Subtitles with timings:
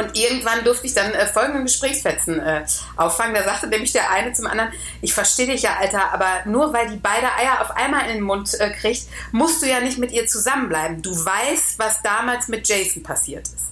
[0.00, 2.64] Und irgendwann durfte ich dann äh, folgenden Gesprächsfetzen äh,
[2.96, 3.34] auffangen.
[3.34, 6.88] Da sagte nämlich der eine zum anderen, ich verstehe dich ja, Alter, aber nur weil
[6.88, 10.10] die beide Eier auf einmal in den Mund äh, kriegt, musst du ja nicht mit
[10.10, 11.02] ihr zusammenbleiben.
[11.02, 13.66] Du weißt, was damals mit Jason passiert ist.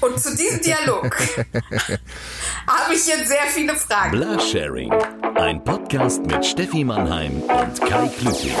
[0.00, 1.16] Und zu diesem Dialog
[2.66, 4.12] habe ich jetzt sehr viele Fragen.
[4.12, 4.92] Blasharing,
[5.36, 8.54] ein Podcast mit Steffi Mannheim und Kai Klüting.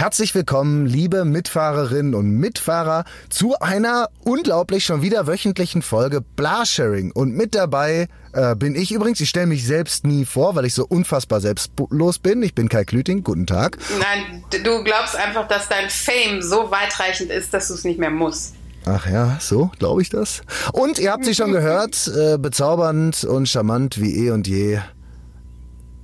[0.00, 7.12] Herzlich willkommen, liebe Mitfahrerinnen und Mitfahrer, zu einer unglaublich schon wieder wöchentlichen Folge Blasharing.
[7.12, 10.72] Und mit dabei äh, bin ich übrigens, ich stelle mich selbst nie vor, weil ich
[10.72, 12.42] so unfassbar selbstlos bin.
[12.42, 13.76] Ich bin Kai Klüting, guten Tag.
[13.98, 18.08] Nein, du glaubst einfach, dass dein Fame so weitreichend ist, dass du es nicht mehr
[18.08, 18.54] musst.
[18.86, 20.40] Ach ja, so glaube ich das.
[20.72, 24.80] Und ihr habt sie schon gehört, äh, bezaubernd und charmant wie eh und je.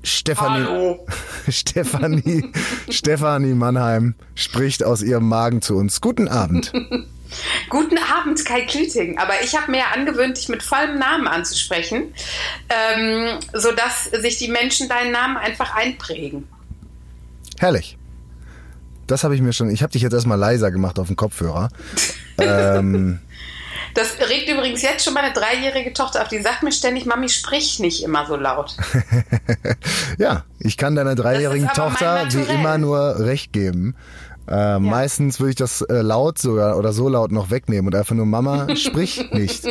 [0.07, 1.07] Stefanie, Hallo.
[1.49, 2.53] Stefanie,
[2.89, 6.01] Stefanie Mannheim spricht aus ihrem Magen zu uns.
[6.01, 6.73] Guten Abend.
[7.71, 9.19] Guten Abend, Kai Klüting.
[9.19, 12.15] Aber ich habe mir ja angewöhnt, dich mit vollem Namen anzusprechen,
[12.69, 16.47] ähm, sodass sich die Menschen deinen Namen einfach einprägen.
[17.59, 17.99] Herrlich.
[19.09, 19.71] Das habe ich mir schon.
[19.71, 21.69] Ich habe dich jetzt erstmal leiser gemacht auf dem Kopfhörer.
[22.39, 23.19] ähm,
[23.97, 26.29] Das regt übrigens jetzt schon meine dreijährige Tochter auf.
[26.29, 28.77] Die sagt mir ständig, Mami, sprich nicht immer so laut.
[30.19, 33.97] ja, ich kann deiner dreijährigen Tochter wie immer nur recht geben.
[34.49, 38.15] Äh, Meistens würde ich das äh, laut sogar oder so laut noch wegnehmen und einfach
[38.15, 39.67] nur Mama, sprich nicht.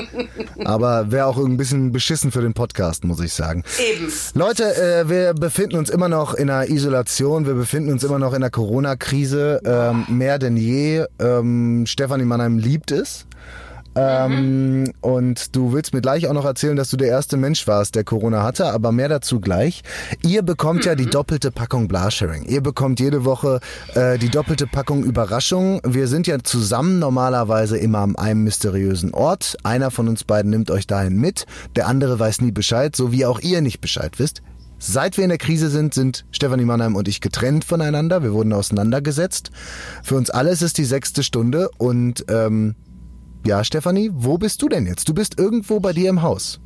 [0.65, 3.63] Aber wäre auch ein bisschen beschissen für den Podcast, muss ich sagen.
[3.79, 4.11] Eben.
[4.33, 8.31] Leute, äh, wir befinden uns immer noch in einer Isolation, wir befinden uns immer noch
[8.31, 11.05] in einer Corona-Krise, ähm, mehr denn je.
[11.19, 13.27] Ähm, Stefanie Mannheim liebt es.
[13.95, 17.95] Ähm, und du willst mir gleich auch noch erzählen, dass du der erste Mensch warst,
[17.95, 19.83] der Corona hatte, aber mehr dazu gleich.
[20.21, 22.43] Ihr bekommt ja die doppelte Packung Blasharing.
[22.43, 23.59] Ihr bekommt jede Woche
[23.93, 25.79] äh, die doppelte Packung Überraschung.
[25.85, 29.57] Wir sind ja zusammen normalerweise immer an einem mysteriösen Ort.
[29.63, 33.25] Einer von uns beiden nimmt euch dahin mit, der andere weiß nie Bescheid, so wie
[33.25, 34.41] auch ihr nicht Bescheid wisst.
[34.77, 38.23] Seit wir in der Krise sind, sind Stefanie Mannheim und ich getrennt voneinander.
[38.23, 39.51] Wir wurden auseinandergesetzt.
[40.03, 42.75] Für uns alle ist es die sechste Stunde und ähm,
[43.45, 45.07] ja, Stefanie, wo bist du denn jetzt?
[45.07, 46.59] Du bist irgendwo bei dir im Haus.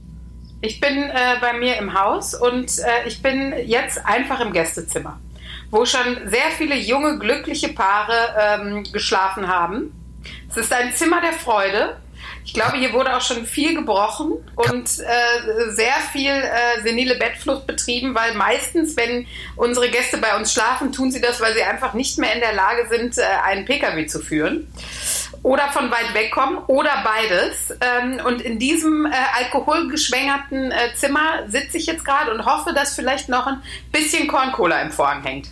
[0.62, 5.20] Ich bin äh, bei mir im Haus und äh, ich bin jetzt einfach im Gästezimmer,
[5.72, 9.94] wo schon sehr viele junge, glückliche Paare ähm, geschlafen haben.
[10.50, 11.98] Es ist ein Zimmer der Freude.
[12.44, 17.68] Ich glaube, hier wurde auch schon viel gebrochen und äh, sehr viel äh, senile Bettflucht
[17.68, 21.94] betrieben, weil meistens, wenn unsere Gäste bei uns schlafen, tun sie das, weil sie einfach
[21.94, 24.68] nicht mehr in der Lage sind, äh, einen Pkw zu führen
[25.44, 27.78] oder von weit weg kommen oder beides.
[27.82, 32.96] Ähm, und in diesem äh, alkoholgeschwängerten äh, Zimmer sitze ich jetzt gerade und hoffe, dass
[32.96, 33.62] vielleicht noch ein
[33.92, 35.48] bisschen Korncola im Vorhang hängt.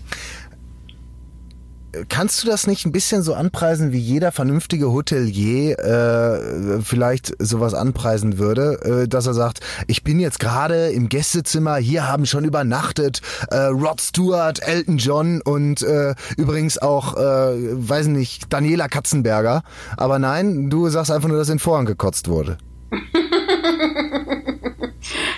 [2.10, 7.74] Kannst du das nicht ein bisschen so anpreisen, wie jeder vernünftige Hotelier äh, vielleicht sowas
[7.74, 12.44] anpreisen würde, äh, dass er sagt, ich bin jetzt gerade im Gästezimmer, hier haben schon
[12.44, 13.22] übernachtet
[13.52, 19.64] äh, Rod Stewart, Elton John und äh, übrigens auch, äh, weiß nicht, Daniela Katzenberger.
[19.96, 22.58] Aber nein, du sagst einfach nur, dass in Vorhang gekotzt wurde.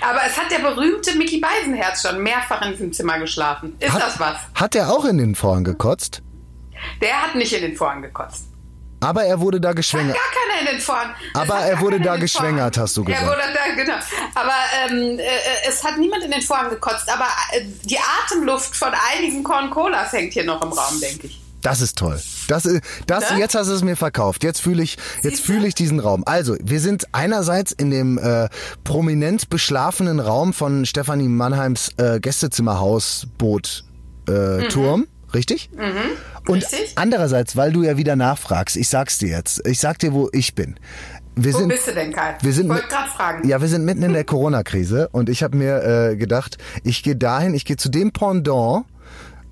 [0.01, 3.75] Aber es hat der berühmte Mickey Beisenherz schon mehrfach in diesem Zimmer geschlafen.
[3.79, 4.37] Ist Hat, das was?
[4.55, 6.23] Hat er auch in den Vorhang gekotzt?
[7.01, 8.45] Der hat nicht in den Vorhang gekotzt.
[9.01, 10.13] Aber er wurde da Hat geschwängert.
[10.15, 10.25] gar
[10.57, 11.11] keiner in den Vorhang.
[11.33, 13.27] Aber hat er wurde da geschwängert, hast du Er gesagt.
[13.27, 13.93] wurde da, genau.
[14.35, 14.53] Aber
[14.89, 15.23] ähm, äh,
[15.69, 17.09] es hat niemand in den Vorhang gekotzt.
[17.09, 21.41] Aber äh, die Atemluft von einigen Corn Colas hängt hier noch im Raum, denke ich.
[21.61, 22.19] Das ist toll.
[22.47, 23.39] Das, ist- das, Ne?
[23.39, 24.43] jetzt hast du es mir verkauft.
[24.45, 26.23] Jetzt fühle ich, jetzt fühle ich diesen Raum.
[26.25, 28.47] Also, wir sind einerseits in dem äh,
[28.85, 33.83] prominent beschlafenen Raum von Stefanie Mannheims äh, Gästezimmerhausboot
[34.29, 35.69] äh, Turm, richtig?
[35.73, 36.53] Und Mhm.
[36.55, 36.93] Richtig.
[36.95, 39.65] andererseits, weil du ja wieder nachfragst, ich sag's dir jetzt.
[39.67, 40.75] Ich sag dir, wo ich bin.
[41.35, 42.35] Wir Wo sind, bist du denn, Kai?
[42.41, 43.47] wir sind ich wollte gerade fragen.
[43.47, 47.15] ja, wir sind mitten in der Corona-Krise und ich habe mir äh, gedacht, ich gehe
[47.15, 48.85] dahin, ich gehe zu dem Pendant,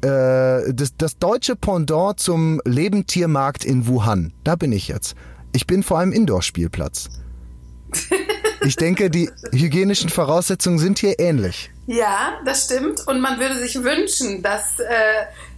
[0.01, 4.33] äh, das, das deutsche Pendant zum Lebendtiermarkt in Wuhan.
[4.43, 5.15] Da bin ich jetzt.
[5.53, 7.09] Ich bin vor einem Indoor-Spielplatz.
[8.65, 11.69] Ich denke, die hygienischen Voraussetzungen sind hier ähnlich.
[11.89, 13.07] Ja, das stimmt.
[13.07, 14.83] Und man würde sich wünschen, dass, äh,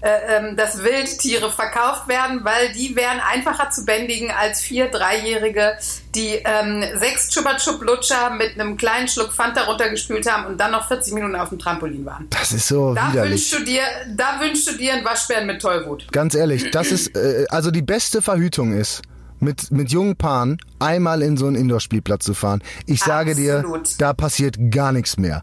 [0.02, 5.74] äh, ähm, dass Wildtiere verkauft werden, weil die wären einfacher zu bändigen als vier Dreijährige,
[6.14, 10.72] die ähm, sechs Chupa Chup Lutscher mit einem kleinen Schluck Fanta runtergespült haben und dann
[10.72, 12.28] noch 40 Minuten auf dem Trampolin waren.
[12.30, 13.32] Das ist so Da widerlich.
[13.32, 13.82] wünschst, du dir,
[14.16, 16.12] da wünschst du dir einen Waschbären mit Tollwut.
[16.12, 19.02] Ganz ehrlich, das ist, äh, also die beste Verhütung ist,
[19.40, 22.62] mit, mit jungen Paaren einmal in so einen Indoor-Spielplatz zu fahren.
[22.86, 23.90] Ich sage dir, Absolut.
[24.00, 25.42] da passiert gar nichts mehr.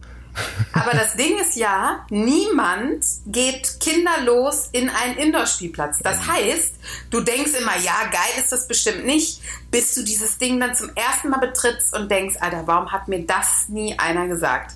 [0.72, 5.98] Aber das Ding ist ja, niemand geht kinderlos in einen Indoor-Spielplatz.
[6.02, 6.74] Das heißt,
[7.10, 9.40] du denkst immer, ja, geil ist das bestimmt nicht,
[9.70, 13.24] bis du dieses Ding dann zum ersten Mal betrittst und denkst, Alter, warum hat mir
[13.26, 14.74] das nie einer gesagt?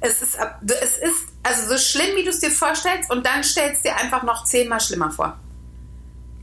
[0.00, 3.84] Es ist, es ist also so schlimm, wie du es dir vorstellst, und dann stellst
[3.84, 5.38] du dir einfach noch zehnmal schlimmer vor.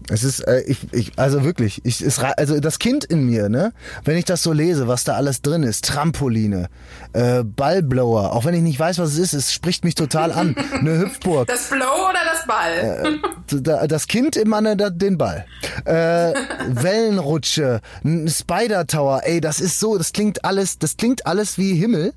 [0.09, 3.74] Es ist, äh, ich, ich, also wirklich, ich, es, also das Kind in mir, ne,
[4.06, 6.69] wenn ich das so lese, was da alles drin ist, Trampoline,
[7.12, 10.56] äh, Ballblower, auch wenn ich nicht weiß, was es ist, es spricht mich total an.
[10.80, 11.48] Eine Hüpfburg.
[11.48, 13.81] Das Blow oder das Ball?
[13.81, 15.45] Äh, das Kind im Manne den Ball.
[15.83, 15.92] Äh,
[16.69, 21.74] Wellenrutsche, ein Spider Tower, ey, das ist so, das klingt alles, das klingt alles wie
[21.75, 22.13] Himmel.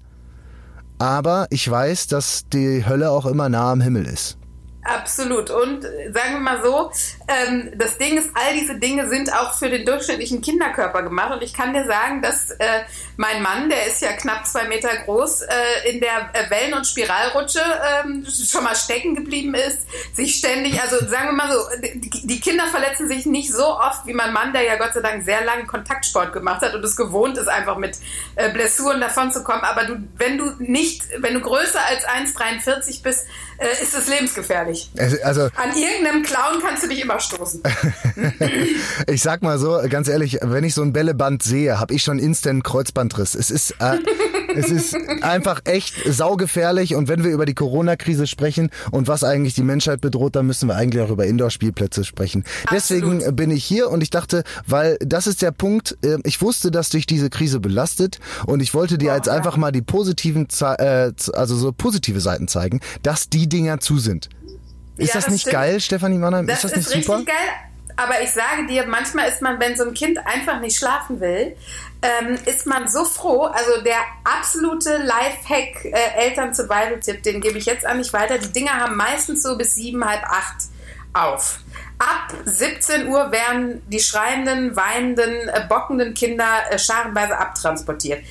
[0.99, 4.37] Aber ich weiß, dass die Hölle auch immer nah am Himmel ist.
[4.83, 5.51] Absolut.
[5.51, 6.91] Und äh, sagen wir mal so,
[7.29, 11.33] ähm, das Ding ist, all diese Dinge sind auch für den durchschnittlichen Kinderkörper gemacht.
[11.33, 12.85] Und ich kann dir sagen, dass äh,
[13.17, 16.87] mein Mann, der ist ja knapp zwei Meter groß, äh, in der äh, Wellen- und
[16.87, 19.81] Spiralrutsche ähm, schon mal stecken geblieben ist,
[20.15, 24.07] sich ständig, also sagen wir mal so, die, die, Kinder verletzen sich nicht so oft
[24.07, 26.97] wie mein Mann, der ja Gott sei Dank sehr lange Kontaktsport gemacht hat und es
[26.97, 27.99] gewohnt ist, einfach mit
[28.37, 29.63] äh, Blessuren davon zu kommen.
[29.63, 33.27] Aber du, wenn du nicht, wenn du größer als 1,43 bist,
[33.59, 34.70] äh, ist es lebensgefährlich.
[35.23, 37.63] Also, An irgendeinem Clown kannst du dich immer stoßen.
[39.07, 42.19] ich sag mal so, ganz ehrlich, wenn ich so ein Bälleband sehe, habe ich schon
[42.19, 43.35] instant Kreuzbandriss.
[43.35, 43.99] Es ist, äh,
[44.55, 49.55] es ist einfach echt saugefährlich und wenn wir über die Corona-Krise sprechen und was eigentlich
[49.55, 52.45] die Menschheit bedroht, dann müssen wir eigentlich auch über Indoor-Spielplätze sprechen.
[52.65, 52.73] Absolut.
[52.73, 56.71] Deswegen bin ich hier und ich dachte, weil das ist der Punkt, äh, ich wusste,
[56.71, 59.35] dass dich diese Krise belastet und ich wollte dir oh, jetzt ja.
[59.35, 64.29] einfach mal die positiven, äh, also so positive Seiten zeigen, dass die Dinger zu sind.
[65.01, 65.55] Ist ja, das, das, nicht stimmt.
[65.55, 66.47] geil, Stefanie Mannheim?
[66.47, 67.19] Das ist das nicht ist super?
[67.19, 67.49] Richtig geil.
[67.97, 71.55] Aber ich sage dir, manchmal ist man, wenn so ein Kind einfach nicht schlafen will,
[72.03, 73.43] ähm, ist man so froh.
[73.43, 78.39] Also der absolute Lifehack äh, Eltern-Survival-Tipp, den gebe ich jetzt an mich weiter.
[78.39, 80.57] Die Dinger haben meistens so bis sieben, halb acht
[81.13, 81.59] auf.
[81.99, 88.23] Ab 17 Uhr werden die schreienden, weinenden, äh, bockenden Kinder äh, scharenweise abtransportiert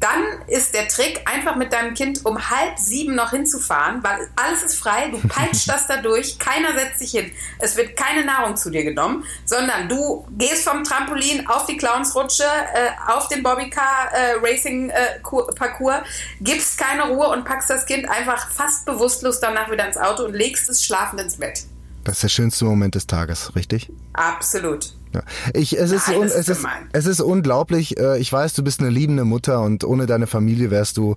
[0.00, 4.62] dann ist der Trick, einfach mit deinem Kind um halb sieben noch hinzufahren, weil alles
[4.62, 7.30] ist frei, du peitscht das da durch, keiner setzt sich hin.
[7.58, 12.44] Es wird keine Nahrung zu dir genommen, sondern du gehst vom Trampolin auf die Clownsrutsche,
[12.44, 16.02] äh, auf den Bobbycar äh, Racing äh, Parcours,
[16.40, 20.34] gibst keine Ruhe und packst das Kind einfach fast bewusstlos danach wieder ins Auto und
[20.34, 21.64] legst es schlafend ins Bett.
[22.04, 23.90] Das ist der schönste Moment des Tages, richtig?
[24.12, 24.92] Absolut.
[25.16, 25.22] Ja.
[25.54, 27.98] Ich, es, ist Nein, un, es, ist, es ist unglaublich.
[27.98, 31.16] Äh, ich weiß, du bist eine liebende Mutter und ohne deine Familie wärst du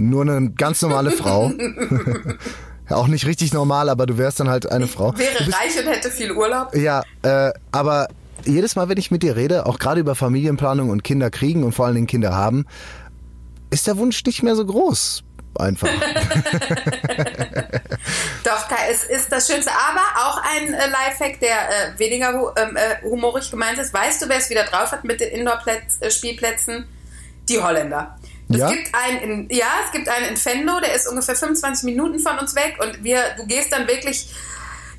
[0.00, 1.52] nur eine ganz normale Frau.
[2.88, 5.16] Auch nicht richtig normal, aber du wärst dann halt eine ich Frau.
[5.16, 6.74] Wäre bist, reich und hätte viel Urlaub.
[6.74, 8.08] Ja, äh, aber
[8.44, 11.72] jedes Mal, wenn ich mit dir rede, auch gerade über Familienplanung und Kinder kriegen und
[11.72, 12.64] vor allen Dingen Kinder haben,
[13.70, 15.22] ist der Wunsch nicht mehr so groß
[15.56, 15.88] einfach.
[18.44, 19.70] Doch, es ist das Schönste.
[19.70, 23.92] Aber auch ein äh, Lifehack, der äh, weniger ähm, äh, humorig gemeint ist.
[23.92, 26.86] Weißt du, wer es wieder drauf hat mit den Indoor-Spielplätzen?
[27.48, 28.16] Die Holländer.
[28.50, 28.70] Es ja?
[28.70, 32.38] gibt einen in, ja, es gibt einen in Fenlo, der ist ungefähr 25 Minuten von
[32.38, 34.30] uns weg und wir, du gehst dann wirklich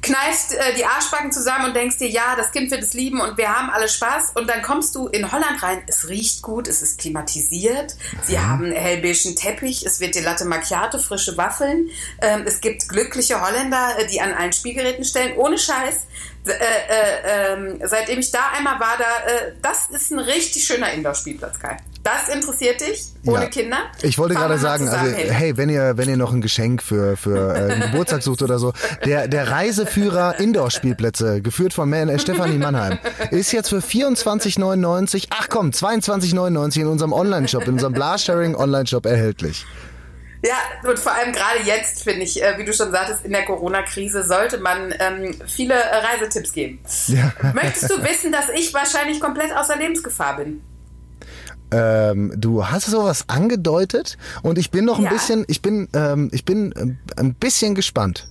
[0.01, 3.37] kneifst äh, die Arschbacken zusammen und denkst dir, ja, das Kind wird es lieben und
[3.37, 4.31] wir haben alle Spaß.
[4.35, 8.47] Und dann kommst du in Holland rein, es riecht gut, es ist klimatisiert, sie mhm.
[8.47, 11.89] haben hellbeigen Teppich, es wird die Latte Macchiato, frische Waffeln.
[12.21, 16.07] Ähm, es gibt glückliche Holländer, äh, die an allen Spielgeräten stellen, ohne Scheiß.
[16.49, 20.91] Äh, äh, ähm, seitdem ich da einmal war, da, äh, das ist ein richtig schöner
[20.91, 21.77] Indoor-Spielplatz, Kai.
[22.03, 23.49] Das interessiert dich ohne ja.
[23.49, 23.77] Kinder?
[24.01, 27.55] Ich wollte gerade sagen, also hey, wenn ihr wenn ihr noch ein Geschenk für für
[27.55, 28.73] äh, einen Geburtstag sucht oder so,
[29.05, 32.99] der der Reiseführer Indoor-Spielplätze, geführt von Man, äh, Stefanie Mannheim,
[33.31, 39.65] ist jetzt für 24,99, ach komm, 22,99 in unserem Online-Shop, in unserem Blarsharing Online-Shop erhältlich.
[40.41, 40.55] Ja,
[40.89, 44.23] und vor allem gerade jetzt, finde ich, äh, wie du schon sagtest, in der Corona-Krise
[44.23, 46.79] sollte man ähm, viele äh, Reisetipps geben.
[47.07, 47.33] Ja.
[47.53, 50.61] Möchtest du wissen, dass ich wahrscheinlich komplett außer Lebensgefahr bin?
[51.71, 55.11] Ähm, du hast sowas angedeutet und ich bin noch ein ja.
[55.11, 58.27] bisschen, ich bin, ähm, ich bin äh, ein bisschen gespannt.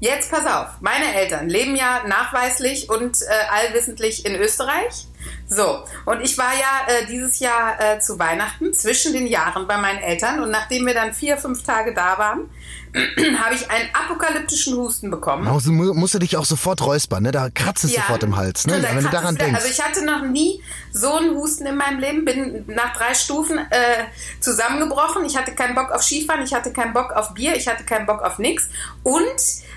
[0.00, 5.06] Jetzt pass auf, meine Eltern leben ja nachweislich und äh, allwissentlich in Österreich.
[5.46, 9.76] So, und ich war ja äh, dieses Jahr äh, zu Weihnachten zwischen den Jahren bei
[9.76, 12.48] meinen Eltern und nachdem wir dann vier, fünf Tage da waren,
[12.94, 15.48] habe ich einen apokalyptischen Husten bekommen.
[15.48, 17.32] Also musst du dich auch sofort räuspern, ne?
[17.32, 18.82] Da kratzt es ja, sofort im Hals, ne?
[18.82, 19.56] Wenn du daran denkst.
[19.56, 23.58] Also ich hatte noch nie so einen Husten in meinem Leben, bin nach drei Stufen
[23.58, 24.04] äh,
[24.40, 25.24] zusammengebrochen.
[25.24, 28.06] Ich hatte keinen Bock auf Skifahren, ich hatte keinen Bock auf Bier, ich hatte keinen
[28.06, 28.68] Bock auf nichts.
[29.02, 29.24] Und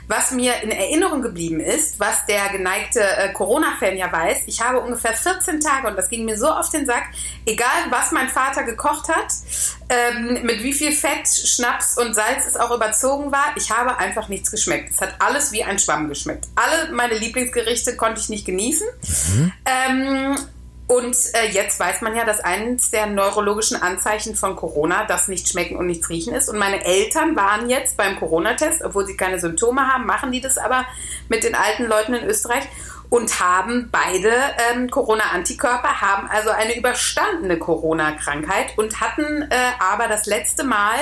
[0.08, 4.80] was mir in Erinnerung geblieben ist, was der geneigte äh, Corona-Fan ja weiß, ich habe
[4.80, 7.06] ungefähr 14 Tage, und das ging mir so auf den Sack,
[7.46, 9.34] egal was mein Vater gekocht hat,
[9.90, 14.28] ähm, mit wie viel Fett, Schnaps und Salz es auch überzogen war, ich habe einfach
[14.28, 14.92] nichts geschmeckt.
[14.92, 16.46] Es hat alles wie ein Schwamm geschmeckt.
[16.56, 18.88] Alle meine Lieblingsgerichte konnte ich nicht genießen.
[19.66, 20.38] Ähm,
[20.88, 25.50] und äh, jetzt weiß man ja, dass eines der neurologischen Anzeichen von Corona das nicht
[25.50, 26.48] schmecken und nichts riechen ist.
[26.48, 30.58] Und meine Eltern waren jetzt beim Corona-Test, obwohl sie keine Symptome haben, machen die das
[30.58, 30.86] aber
[31.28, 32.64] mit den alten Leuten in Österreich
[33.10, 34.32] und haben beide
[34.72, 40.98] ähm, Corona-Antikörper, haben also eine überstandene Corona-Krankheit und hatten äh, aber das letzte Mal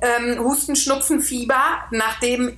[0.00, 2.52] ähm, Husten, Schnupfen, Fieber, nachdem äh,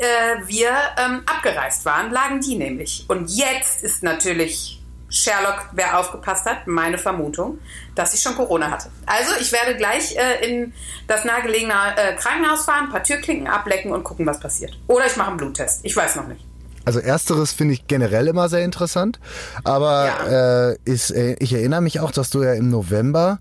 [0.47, 3.05] wir ähm, abgereist waren, lagen die nämlich.
[3.09, 7.59] Und jetzt ist natürlich Sherlock, wer aufgepasst hat, meine Vermutung,
[7.95, 8.91] dass ich schon Corona hatte.
[9.07, 10.73] Also ich werde gleich äh, in
[11.07, 14.77] das nahegelegene äh, Krankenhaus fahren, ein paar Türklinken ablecken und gucken, was passiert.
[14.89, 15.85] Oder ich mache einen Bluttest.
[15.85, 16.45] Ich weiß noch nicht.
[16.87, 19.19] Also ersteres finde ich generell immer sehr interessant,
[19.65, 20.71] aber Ja.
[20.71, 23.39] äh, ist, äh, ich erinnere mich auch, dass du ja im November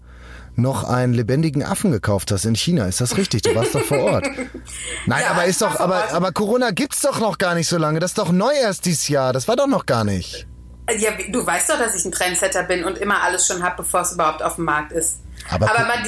[0.58, 2.86] noch einen lebendigen Affen gekauft hast in China.
[2.88, 3.42] Ist das richtig?
[3.44, 4.26] Du warst doch vor Ort.
[5.06, 8.00] Nein, Ja, aber ist doch, aber, aber Corona gibt's doch noch gar nicht so lange.
[8.00, 9.32] Das ist doch neu erst dieses Jahr.
[9.34, 10.48] Das war doch noch gar nicht.
[10.88, 13.78] Äh, Ja, du weißt doch, dass ich ein Trendsetter bin und immer alles schon habe,
[13.78, 15.18] bevor es überhaupt auf dem Markt ist.
[15.52, 16.00] Aber Aber, man,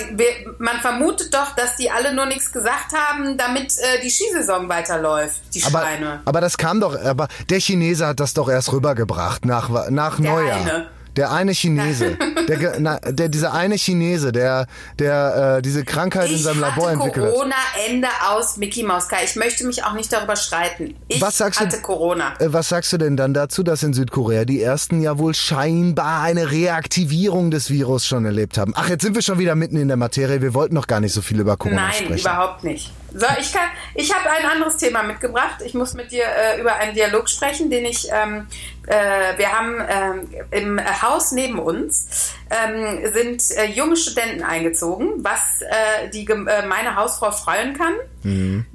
[0.57, 5.41] man vermutet doch, dass die alle nur nichts gesagt haben, damit äh, die Skisaison weiterläuft,
[5.53, 6.21] die Aber, Schweine.
[6.25, 10.31] aber das kam doch, aber der Chinese hat das doch erst rübergebracht nach, nach Der
[10.31, 10.57] Neujahr.
[10.61, 10.87] eine.
[11.17, 12.15] Der eine Chinese,
[12.47, 14.67] der, na, der, dieser eine Chinese, der,
[14.99, 17.33] der äh, diese Krankheit in Ich seinem Labor entwickelt hat.
[17.33, 17.55] Corona
[17.89, 19.23] Ende aus Mickey Mouse Kai.
[19.25, 20.95] Ich möchte mich auch nicht darüber streiten.
[21.07, 22.33] Ich Was sagst du- hatte Corona.
[22.39, 26.21] Äh, Was sagst du denn dann dazu, dass in Südkorea die ersten ja wohl scheinbar
[26.21, 28.73] eine Reaktivierung des Virus schon erlebt haben?
[28.75, 30.41] Ach, jetzt sind wir schon wieder mitten in der Materie.
[30.41, 32.19] Wir wollten noch gar nicht so viel über Corona Nein, sprechen.
[32.19, 32.91] überhaupt nicht.
[33.13, 35.61] So, ich kann, ich habe ein anderes Thema mitgebracht.
[35.65, 38.47] Ich muss mit dir äh, über einen Dialog sprechen, den ich, ähm,
[38.85, 45.61] äh, wir haben ähm, im Haus neben uns ähm, sind äh, junge Studenten eingezogen, was
[45.61, 47.93] äh, die äh, meine Hausfrau freuen kann.
[48.23, 48.65] Mhm.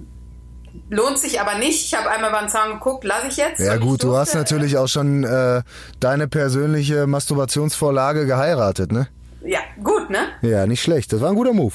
[0.89, 1.85] Lohnt sich aber nicht.
[1.85, 3.61] Ich habe einmal über den Zaun geguckt, lasse ich jetzt.
[3.61, 5.63] Ja gut, du hast durfte, natürlich auch schon äh,
[6.01, 9.09] deine persönliche Masturbationsvorlage geheiratet, ne?
[9.45, 10.29] Ja, gut, ne?
[10.43, 11.13] Ja, nicht schlecht.
[11.13, 11.75] Das war ein guter Move.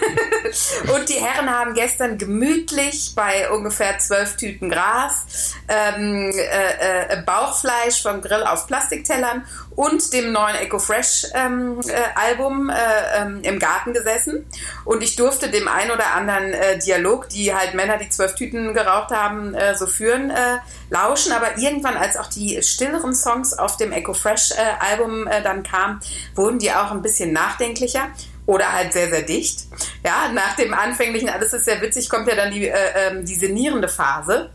[0.95, 8.01] Und die Herren haben gestern gemütlich bei ungefähr zwölf Tüten Gras, ähm, äh, äh, Bauchfleisch
[8.01, 12.73] vom Grill auf Plastiktellern und dem neuen EcoFresh ähm, äh, Album äh,
[13.15, 14.45] ähm, im Garten gesessen.
[14.85, 18.73] Und ich durfte dem ein oder anderen äh, Dialog, die halt Männer, die zwölf Tüten
[18.73, 20.57] geraucht haben, äh, so führen, äh,
[20.89, 21.31] lauschen.
[21.31, 26.01] Aber irgendwann, als auch die stilleren Songs auf dem EcoFresh äh, Album dann kamen,
[26.35, 28.09] wurden die auch ein bisschen nachdenklicher
[28.51, 29.61] oder halt sehr, sehr dicht.
[30.03, 33.35] Ja, nach dem anfänglichen, alles ist sehr witzig, kommt ja dann die, äh, ähm, die
[33.35, 34.49] senierende Phase.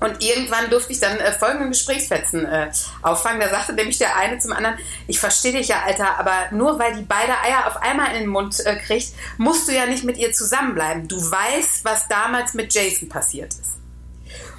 [0.00, 2.70] Und irgendwann durfte ich dann äh, folgenden Gesprächsfetzen äh,
[3.00, 3.40] auffangen.
[3.40, 6.94] Da sagte nämlich der eine zum anderen, ich verstehe dich ja, Alter, aber nur weil
[6.94, 10.18] die beide Eier auf einmal in den Mund äh, kriegt, musst du ja nicht mit
[10.18, 11.08] ihr zusammenbleiben.
[11.08, 13.72] Du weißt, was damals mit Jason passiert ist.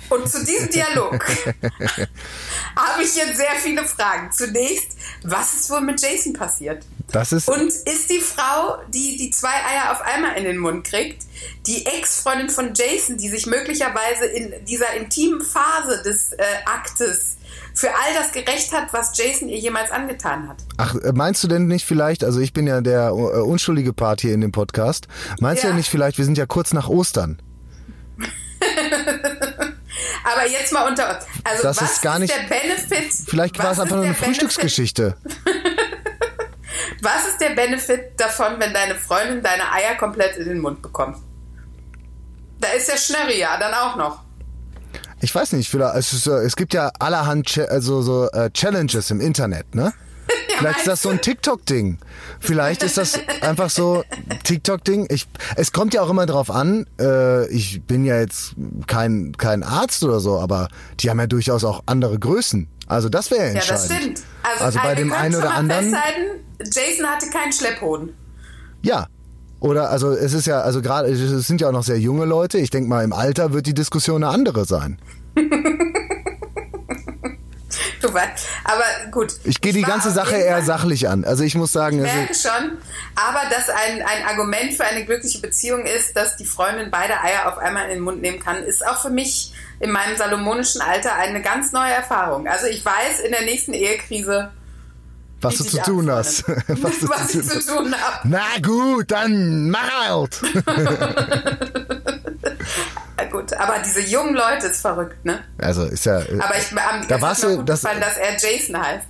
[0.09, 1.23] Und zu diesem Dialog
[2.75, 4.31] habe ich jetzt sehr viele Fragen.
[4.31, 6.83] Zunächst, was ist wohl mit Jason passiert?
[7.11, 10.83] Das ist Und ist die Frau, die die zwei Eier auf einmal in den Mund
[10.83, 11.23] kriegt,
[11.67, 17.37] die Ex-Freundin von Jason, die sich möglicherweise in dieser intimen Phase des äh, Aktes
[17.75, 20.57] für all das gerecht hat, was Jason ihr jemals angetan hat?
[20.77, 24.21] Ach, äh, meinst du denn nicht vielleicht, also ich bin ja der äh, unschuldige Part
[24.21, 25.07] hier in dem Podcast,
[25.39, 25.71] meinst du Ja.
[25.73, 27.39] ja nicht vielleicht, wir sind ja kurz nach Ostern.
[30.25, 31.25] Aber jetzt mal unter uns.
[31.43, 33.13] Also Das was ist gar nicht- der Benefit?
[33.27, 35.15] Vielleicht war es einfach nur eine Frühstücksgeschichte.
[37.03, 41.17] Was ist der Benefit davon, wenn deine Freundin deine Eier komplett in den Mund bekommt?
[42.61, 44.23] Da ist ja dann auch noch.
[45.19, 49.11] Ich weiß nicht, es, ist, äh, es gibt ja allerhand Cha also so äh, Challenges
[49.11, 49.91] im Internet, ne?
[50.57, 51.97] Vielleicht ist das so ein TikTok-Ding.
[52.39, 54.05] Vielleicht ist das einfach so
[54.45, 55.07] TikTok-Ding.
[55.09, 56.85] Ich, es kommt ja auch immer drauf an.
[57.01, 58.55] Äh, ich bin ja jetzt
[58.87, 60.69] kein kein Arzt oder so, aber
[61.01, 62.69] die haben ja durchaus auch andere Größen.
[62.93, 64.19] Also das wäre ja Ja, das entscheidend.
[64.19, 64.23] stimmt.
[64.43, 68.13] Also, Also bei dem einen oder anderen- Festhalten, Jason hatte keinen Schlepphoden.
[68.81, 69.07] Ja.
[69.59, 72.57] Oder also es ist ja also gerade es sind ja auch noch sehr junge Leute.
[72.57, 74.99] Ich denke mal im Alter wird die Diskussion eine andere sein.
[78.11, 78.45] Weißt.
[78.63, 79.33] Aber gut.
[79.43, 81.23] Ich gehe die ganze Sache eher sachlich an.
[81.23, 82.77] Also ich muss sagen, Ich also, merke schon,
[83.15, 87.51] aber dass ein, ein Argument für eine glückliche Beziehung ist, dass die Freundin beide Eier
[87.51, 91.15] auf einmal in den Mund nehmen kann, ist auch für mich in meinem salomonischen Alter
[91.15, 92.47] eine ganz neue Erfahrung.
[92.47, 94.51] Also ich weiß in der nächsten Ehekrise,
[95.41, 96.45] was du zu tun hast.
[96.47, 98.19] Was du was zu tun zu tun habe.
[98.23, 100.41] Na gut, dann mach halt.
[103.19, 105.39] Ja, gut, aber diese jungen Leute ist verrückt, ne?
[105.59, 106.17] Also ist ja.
[106.17, 109.05] Aber ich, am, Da warst ist du- das- gefallen, dass er Jason heißt.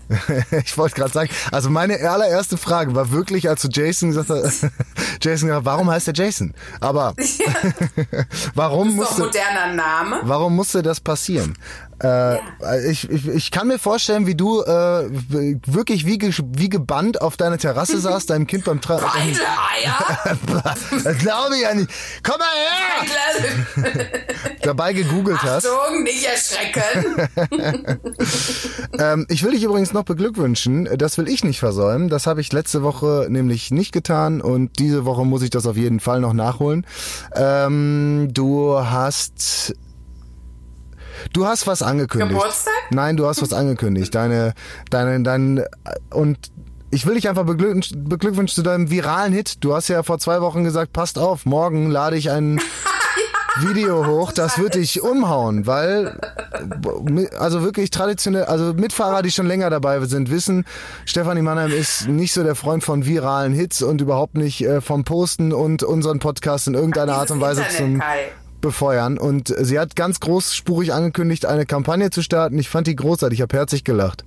[0.65, 4.67] ich wollte gerade sagen, also meine allererste Frage war wirklich, als du Jason gesagt hast,
[5.22, 6.53] Jason, warum heißt der Jason?
[6.81, 7.13] Aber
[8.55, 10.19] warum Ist doch musste, moderner Name.
[10.24, 11.57] warum musste das passieren?
[12.03, 12.38] Äh,
[12.89, 15.10] ich, ich, ich kann mir vorstellen, wie du äh,
[15.65, 20.75] wirklich wie, ge- wie gebannt auf deiner Terrasse saßt, deinem Kind beim Tra Beide Eier.
[21.03, 21.89] Das glaube ich ja nicht.
[22.24, 22.45] Komm mal
[23.86, 24.05] her!
[24.62, 25.65] Dabei gegoogelt hast.
[25.67, 27.29] Achtung, nicht erschrecken.
[29.00, 30.88] Ähm, ich will dich übrigens noch beglückwünschen.
[30.98, 32.10] Das will ich nicht versäumen.
[32.10, 35.77] Das habe ich letzte Woche nämlich nicht getan und diese Woche muss ich das auf
[35.77, 36.86] jeden Fall noch nachholen.
[37.36, 39.74] Ähm, du hast
[41.32, 42.32] Du hast was angekündigt.
[42.32, 42.74] Geburtstag?
[42.92, 44.13] Nein, du hast was angekündigt.
[44.13, 44.53] Deine,
[44.89, 45.63] deine, dein
[46.12, 46.51] und
[46.92, 49.63] ich will dich einfach beglückwünschen, beglückwünschen zu deinem viralen Hit.
[49.63, 52.62] Du hast ja vor zwei Wochen gesagt, passt auf, morgen lade ich ein
[53.62, 56.20] Video hoch, das wird dich umhauen, weil
[57.38, 60.65] also wirklich traditionell, also Mitfahrer, die schon länger dabei sind, wissen,
[61.06, 65.03] Stefanie Mannheim ist nicht so der Freund von viralen Hits und überhaupt nicht äh, vom
[65.03, 68.32] Posten und unseren Podcast in irgendeiner Art und Weise Internet, zum Kai.
[68.63, 69.20] Befeuern.
[69.20, 72.58] Und sie hat ganz großspurig angekündigt, eine Kampagne zu starten.
[72.58, 74.24] Ich fand die großartig, ich habe herzlich gelacht.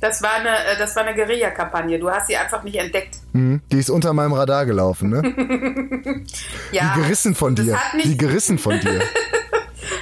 [0.00, 1.98] Das war eine, äh, das war eine Guerilla-Kampagne.
[1.98, 3.16] Du hast sie einfach nicht entdeckt.
[3.32, 3.60] Mhm.
[3.70, 5.22] Die ist unter meinem Radar gelaufen, ne?
[6.72, 7.78] Ja, Wie gerissen von dir.
[7.94, 9.00] Nicht, gerissen von dir.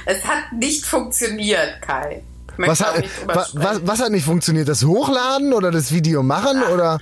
[0.05, 2.23] es hat nicht funktioniert, Kai.
[2.57, 3.63] Was hat, nicht drüber wa, sprechen.
[3.63, 4.67] was, was hat nicht funktioniert?
[4.67, 6.99] Das Hochladen oder das Video machen oder?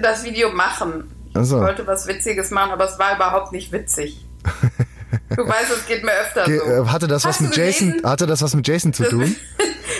[0.00, 1.10] das Video machen.
[1.34, 1.56] Ach so.
[1.58, 4.24] Ich wollte was Witziges machen, aber es war überhaupt nicht witzig.
[5.34, 6.64] Du weißt, es geht mir öfter Ge- so.
[6.84, 7.88] äh, Hatte das was Hast mit Jason?
[7.88, 8.08] gelesen?
[8.08, 9.34] Hatte das was mit Jason zu tun?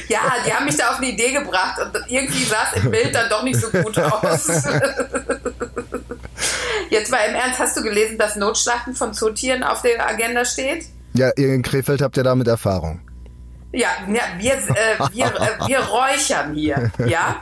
[0.08, 3.12] Ja, die haben mich da auf eine Idee gebracht und irgendwie sah es im Bild
[3.12, 4.46] dann doch nicht so gut aus.
[6.90, 10.84] Jetzt mal im Ernst, hast du gelesen, dass Notschlachten von Zootieren auf der Agenda steht?
[11.14, 13.00] Ja, ihr in Krefeld habt ihr damit Erfahrung.
[13.72, 17.36] Ja, ja wir, äh, wir, äh, wir räuchern hier, ja?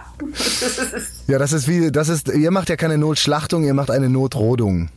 [1.27, 4.89] Ja, das ist wie, das ist, ihr macht ja keine Notschlachtung, ihr macht eine Notrodung.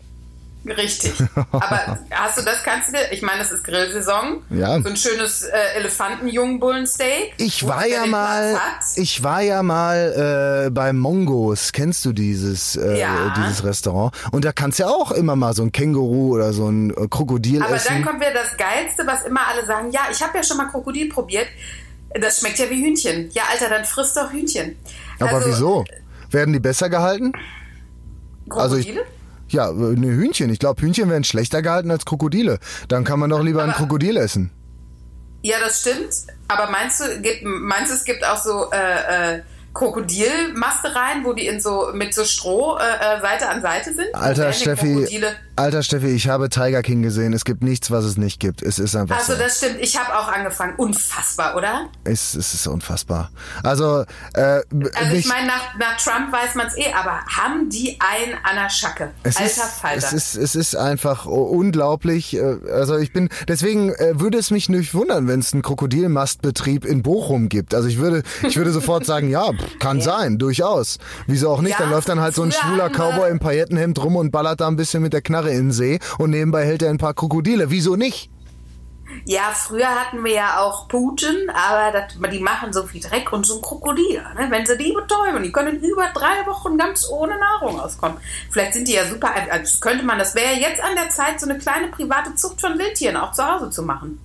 [0.75, 1.13] Richtig.
[1.51, 4.43] Aber hast du das, kannst du dir, ich meine, es ist Grillsaison.
[4.49, 4.81] Ja.
[4.81, 7.33] So ein schönes äh, Elefantenjungbullensteak.
[7.37, 8.57] Ich war ja mal,
[8.95, 11.71] ich war ja mal äh, bei Mongos.
[11.71, 13.33] Kennst du dieses äh, Ja.
[13.37, 14.13] dieses Restaurant?
[14.31, 17.07] Und da kannst du ja auch immer mal so ein Känguru oder so ein äh,
[17.09, 17.87] Krokodil Aber essen.
[17.93, 20.65] dann kommt wieder das Geilste, was immer alle sagen, ja, ich habe ja schon mal
[20.65, 21.47] Krokodil probiert.
[22.19, 23.29] Das schmeckt ja wie Hühnchen.
[23.31, 24.75] Ja, Alter, dann frisst doch Hühnchen.
[25.19, 25.85] Aber Also, wieso?
[26.31, 27.31] Werden die besser gehalten?
[28.49, 29.05] Also ich- Krokodile?
[29.49, 30.49] Ja, ne Hühnchen.
[30.51, 32.59] Ich glaube, Hühnchen werden schlechter gehalten als Krokodile.
[32.87, 34.51] Dann kann man doch lieber ein Aber- Krokodil essen.
[35.43, 36.13] ja, das stimmt.
[36.49, 39.41] Aber meinst du, gibt, meinst du, es gibt auch so äh, äh,
[39.73, 44.13] Krokodilmastereien, wo die in so mit so Stroh äh, äh, Seite an Seite sind?
[44.13, 47.33] Alter Steffi, Krokodile- alter Steffi, ich habe Tiger King gesehen.
[47.33, 48.61] Es gibt nichts, was es nicht gibt.
[48.61, 49.39] Es ist einfach Also so.
[49.39, 49.77] das stimmt.
[49.81, 50.73] Ich habe auch angefangen.
[50.77, 51.87] Unfassbar, oder?
[52.03, 53.29] Es, es ist unfassbar.
[53.63, 54.61] Also, äh,
[54.93, 58.55] Also ich meine, nach, nach Trump weiß man es eh, aber haben die einen an
[58.55, 59.11] der Schacke?
[59.23, 59.97] Es Alter ist, Falter.
[59.97, 62.35] es ist, es ist einfach unglaublich.
[62.35, 66.85] äh, Also ich bin, deswegen äh, würde es mich nicht wundern, wenn es einen Krokodilmastbetrieb
[66.85, 67.73] in Bochum gibt.
[67.73, 70.97] Also ich würde, ich würde sofort sagen, ja, kann sein, durchaus.
[71.25, 71.71] Wieso auch nicht?
[71.73, 74.67] Ja, dann läuft dann halt so ein schwuler Cowboy im Paillettenhemd rum und ballert da
[74.67, 77.69] ein bisschen mit der Knarre in den See und nebenbei hält er ein paar Krokodile.
[77.69, 78.29] Wieso nicht?
[79.25, 83.45] Ja, früher hatten wir ja auch Putin, aber das, die machen so viel Dreck und
[83.45, 84.21] so ein Krokodil.
[84.35, 84.47] Ne?
[84.49, 88.17] Wenn sie die betäuben, die können über drei Wochen ganz ohne Nahrung auskommen.
[88.49, 89.31] Vielleicht sind die ja super.
[89.49, 92.77] Also könnte man, das wäre jetzt an der Zeit, so eine kleine private Zucht von
[92.77, 94.19] Wildtieren auch zu Hause zu machen.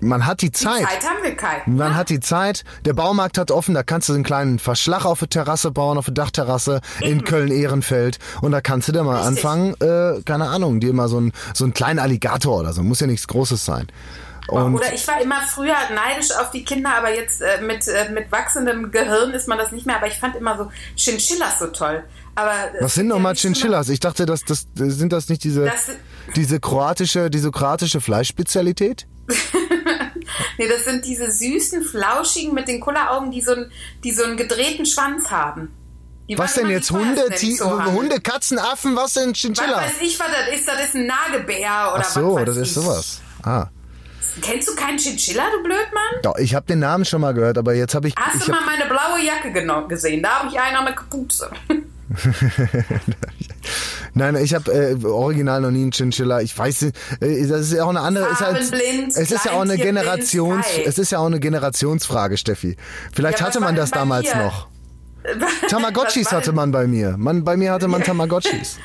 [0.00, 0.82] Man hat die Die Zeit.
[0.82, 1.62] Zeit haben wir keine.
[1.66, 5.18] Man hat die Zeit, der Baumarkt hat offen, da kannst du einen kleinen Verschlag auf
[5.20, 8.18] der Terrasse bauen, auf der Dachterrasse in Köln-Ehrenfeld.
[8.40, 9.28] Und da kannst du da mal Richtig.
[9.44, 13.00] anfangen, äh, keine Ahnung, dir mal so, ein, so einen kleinen Alligator oder so, muss
[13.00, 13.88] ja nichts Großes sein.
[14.48, 18.10] Und Oder ich war immer früher neidisch auf die Kinder, aber jetzt äh, mit, äh,
[18.10, 19.96] mit wachsendem Gehirn ist man das nicht mehr.
[19.96, 22.02] Aber ich fand immer so Chinchillas so toll.
[22.34, 23.88] Aber äh, was sind ja nochmal Chinchillas?
[23.90, 25.90] Ich dachte, das, das, sind das nicht diese, Das-
[26.34, 29.06] diese kroatische, diese kroatische Fleischspezialität?
[30.58, 33.70] Nee, das sind diese süßen, flauschigen mit den Kulleraugen, die so, einen,
[34.04, 35.74] die so einen gedrehten Schwanz haben.
[36.28, 36.90] Die Was denn jetzt?
[36.92, 37.92] Hunde, Zoohandel.
[37.92, 39.78] Hunde, Katzen, Affen, was denn Was Chinchilla?
[39.78, 40.68] weiß ich, was das ist?
[40.68, 42.74] Das ist ein Nagebär oder Ach so, was das ist ich.
[42.74, 43.20] sowas.
[43.42, 43.66] Ah.
[44.40, 46.22] Kennst du keinen Chinchilla, du Blödmann?
[46.22, 48.52] Doch, ich habe den Namen schon mal gehört, aber jetzt habe ich, Hast ich du
[48.52, 49.52] mal meine blaue Jacke
[49.88, 50.22] gesehen?
[50.22, 51.50] Da habe ich einen an der Kapuze.
[54.14, 56.40] Nein, ich habe äh, original noch nie einen Chinchilla.
[56.40, 58.28] Ich weiß, nicht, äh, das ist ja auch eine andere.
[58.30, 62.76] Ist halt, es ist ja auch eine Generations, es ist ja auch eine Generationsfrage, Steffi.
[63.12, 64.68] Vielleicht Ja, hatte man das damals noch.
[65.68, 67.16] Tamagotchis hatte man bei mir.
[67.18, 68.78] Man, bei mir hatte man Tamagotchis.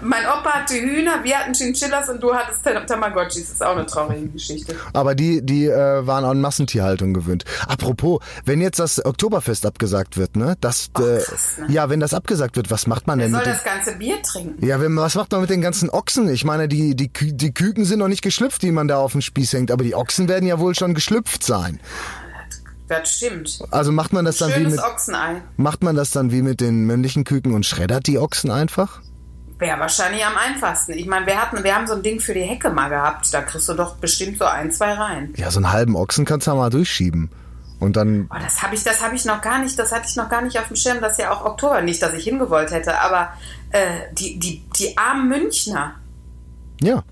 [0.00, 3.42] Mein Opa hatte Hühner, wir hatten Chinchillas und du hattest Tam- Tamagotchis.
[3.44, 4.74] Das ist auch eine traurige Geschichte.
[4.94, 7.44] Aber die, die äh, waren an Massentierhaltung gewöhnt.
[7.68, 10.56] Apropos, wenn jetzt das Oktoberfest abgesagt wird, ne?
[10.60, 11.66] Das, äh, krass, ne?
[11.68, 13.92] Ja, wenn das abgesagt wird, was macht man Wer denn soll mit den, das ganze
[13.96, 14.64] Bier trinken?
[14.66, 16.28] Ja, wenn, was macht man mit den ganzen Ochsen?
[16.30, 19.20] Ich meine, die, die, die Küken sind noch nicht geschlüpft, die man da auf dem
[19.20, 21.78] Spieß hängt, aber die Ochsen werden ja wohl schon geschlüpft sein.
[23.00, 23.58] Das stimmt.
[23.70, 25.42] Also macht man das dann wie Schönes mit, Ochsenei.
[25.56, 29.00] macht man das dann wie mit den männlichen Küken und schreddert die Ochsen einfach?
[29.58, 30.92] Wäre wahrscheinlich am einfachsten.
[30.92, 33.32] Ich meine, wir hatten, wir haben so ein Ding für die Hecke mal gehabt.
[33.32, 35.32] Da kriegst du doch bestimmt so ein, zwei rein.
[35.36, 37.30] Ja, so einen halben Ochsen kannst du ja mal durchschieben.
[37.78, 40.16] Und dann, Boah, das habe ich, das habe ich noch gar nicht, das hatte ich
[40.16, 43.00] noch gar nicht auf dem Schirm, dass ja auch Oktober, nicht, dass ich hingewollt hätte,
[43.00, 43.32] aber
[43.70, 45.94] äh, die, die, die armen Münchner.
[46.80, 47.02] ja.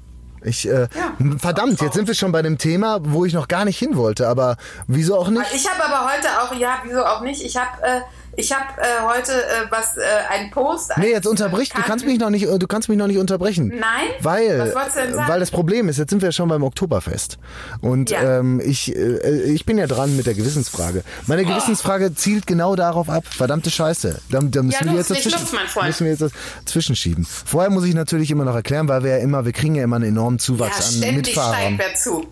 [0.43, 1.13] Ich, äh, Ja.
[1.39, 4.29] verdammt, jetzt sind wir schon bei dem Thema, wo ich noch gar nicht hin wollte,
[4.29, 5.47] aber wieso auch nicht?
[5.55, 8.01] Ich habe aber heute auch, ja, wieso auch nicht, ich habe äh,
[8.37, 10.93] ich habe äh, heute äh, was, äh, ein Post.
[10.97, 13.69] Nee, jetzt unterbrich, äh, du kannst mich noch nicht, du kannst mich noch nicht unterbrechen.
[13.69, 14.09] Nein?
[14.21, 17.39] Weil, weil das Problem ist, jetzt sind wir schon beim Oktoberfest.
[17.81, 18.39] Und Ja.
[18.39, 21.03] ähm, ich, äh, ich bin ja dran mit der Gewissensfrage.
[21.27, 23.25] Meine Gewissensfrage zielt genau darauf ab.
[23.29, 24.21] Verdammte Scheiße.
[24.31, 26.25] Da, da müssen, Ja, wir jetzt dazwischen, Luft, müssen wir jetzt
[26.65, 27.27] dazwischen schieben.
[27.27, 29.97] Vorher muss ich natürlich immer noch erklären, weil wir ja immer, wir kriegen ja immer
[29.97, 31.75] einen enormen Ja, Zuwachs an ständig Mitfahrern.
[31.75, 32.27] steigt wer zu.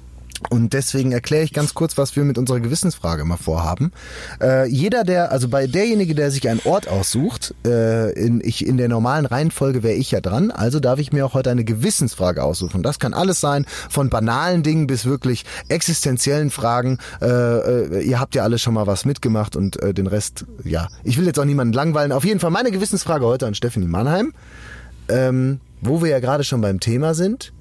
[0.51, 3.93] Und deswegen erkläre ich ganz kurz, was wir mit unserer Gewissensfrage immer vorhaben.
[4.41, 8.77] Äh, jeder, der, also bei derjenige, der sich einen Ort aussucht, äh, in, ich, in
[8.77, 12.43] der normalen Reihenfolge wäre ich ja dran, also darf ich mir auch heute eine Gewissensfrage
[12.43, 12.83] aussuchen.
[12.83, 16.99] Das kann alles sein, von banalen Dingen bis wirklich existenziellen Fragen.
[17.21, 20.89] Äh, äh, ihr habt ja alle schon mal was mitgemacht und äh, den Rest, ja.
[21.03, 22.13] Ich will jetzt auch niemanden langweilen.
[22.13, 24.33] Auf jeden Fall meine Gewissensfrage heute an Stephanie Mannheim,
[25.09, 27.53] ähm, wo wir ja gerade schon beim Thema sind.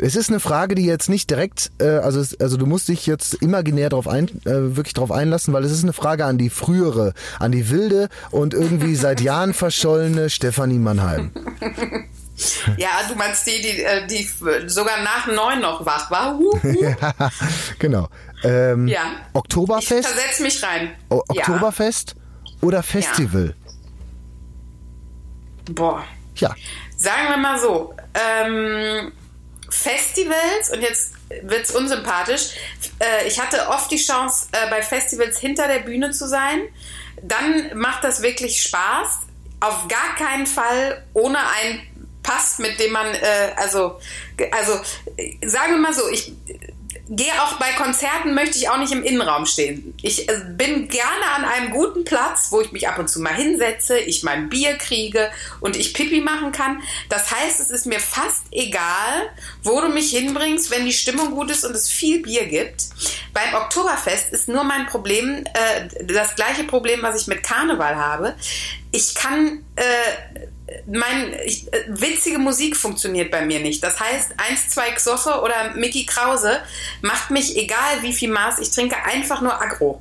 [0.00, 3.34] Es ist eine Frage, die jetzt nicht direkt, äh, also, also du musst dich jetzt
[3.34, 7.14] imaginär drauf ein, äh, wirklich drauf einlassen, weil es ist eine Frage an die frühere,
[7.38, 11.30] an die wilde und irgendwie seit Jahren verschollene Stefanie Mannheim.
[12.76, 14.28] Ja, du meinst die, die, äh, die
[14.68, 16.38] sogar nach neun noch wach war.
[16.38, 16.94] Huh, huh.
[17.80, 18.08] genau.
[18.44, 19.00] Ähm, Ja.
[19.30, 20.92] Ich Oktoberfest, versetz mich rein.
[21.10, 21.40] O Ja.
[21.42, 22.14] Oktoberfest
[22.60, 23.56] oder Festival?
[25.72, 26.04] Boah.
[26.36, 26.54] Ja.
[26.96, 29.10] Sagen wir mal so, ähm,
[29.70, 32.50] Festivals, und jetzt wird's unsympathisch,
[32.98, 36.62] äh, ich hatte oft die Chance, äh, bei Festivals hinter der Bühne zu sein.
[37.22, 39.20] Dann macht das wirklich Spaß.
[39.60, 41.82] Auf gar keinen Fall ohne einen
[42.22, 43.98] Pass, mit dem man, äh, also,
[44.52, 44.80] also,
[45.16, 46.32] äh, sagen wir mal so, ich
[47.10, 49.94] gehe auch bei Konzerten, möchte ich auch nicht im Innenraum stehen.
[50.02, 53.34] Ich äh, bin gerne an einem guten Platz, wo ich mich ab und zu mal
[53.34, 56.82] hinsetze, ich mein Bier kriege und ich Pipi machen kann.
[57.08, 59.30] Das heißt, es ist mir fast egal,
[59.62, 62.84] wo du mich hinbringst, wenn die Stimmung gut ist und es viel Bier gibt.
[63.32, 68.34] Beim Oktoberfest ist nur mein Problem, äh, das gleiche Problem, was ich mit Karneval habe.
[68.92, 70.48] Ich kann äh,
[70.86, 73.82] mein, ich, äh, witzige Musik funktioniert bei mir nicht.
[73.82, 76.60] Das heißt, 1, 2 Xoffe oder Mickey Krause
[77.02, 80.00] macht mich, egal wie viel Maß ich trinke, einfach nur aggro.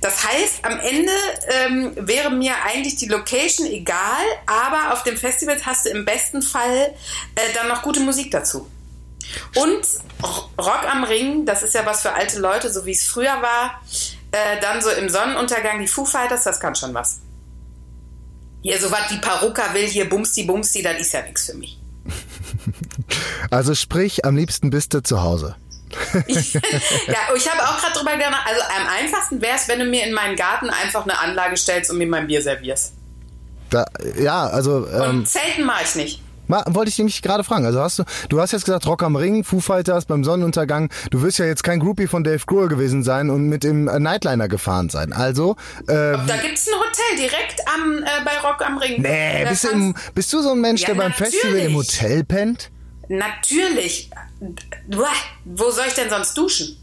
[0.00, 1.12] Das heißt, am Ende
[1.48, 6.42] ähm, wäre mir eigentlich die Location egal, aber auf dem Festival hast du im besten
[6.42, 6.94] Fall
[7.34, 8.70] äh, dann noch gute Musik dazu.
[9.56, 9.86] Und
[10.58, 13.80] Rock am Ring, das ist ja was für alte Leute, so wie es früher war.
[14.30, 17.20] Äh, dann so im Sonnenuntergang die Foo Fighters, das kann schon was.
[18.68, 21.78] Hier so was wie Paruka will, hier Bumsti Bumsti, das ist ja nichts für mich.
[23.50, 25.56] Also sprich, am liebsten bist du zu Hause.
[26.26, 26.30] ja,
[27.34, 30.12] ich habe auch gerade drüber gedacht, also am einfachsten wäre es, wenn du mir in
[30.12, 32.92] meinen Garten einfach eine Anlage stellst und mir mein Bier servierst.
[33.70, 33.86] Da,
[34.18, 36.22] ja, also ähm, Und Zelten mache ich nicht.
[36.48, 37.64] Ma, wollte ich nämlich gerade fragen.
[37.66, 40.90] Also hast du, du hast jetzt gesagt Rock am Ring, Foo Fighters beim Sonnenuntergang.
[41.10, 43.98] Du wirst ja jetzt kein Groupie von Dave Grohl gewesen sein und mit dem äh,
[44.00, 45.12] Nightliner gefahren sein.
[45.12, 49.00] Also, äh, Da gibt es ein Hotel direkt am, äh, bei Rock am Ring.
[49.02, 51.34] nee, Da bist du, im, bist du so ein Mensch, Ja, der beim natürlich.
[51.34, 52.70] Festival im Hotel pennt?
[53.08, 54.10] Natürlich.
[55.44, 56.76] Wo soll ich denn sonst duschen?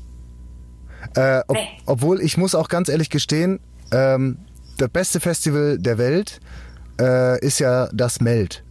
[1.16, 1.68] Äh, ob, Nee.
[1.86, 3.60] Obwohl, ich muss auch ganz ehrlich gestehen,
[3.92, 4.38] ähm,
[4.78, 6.40] das beste Festival der Welt
[7.00, 8.64] äh, ist ja das Meld.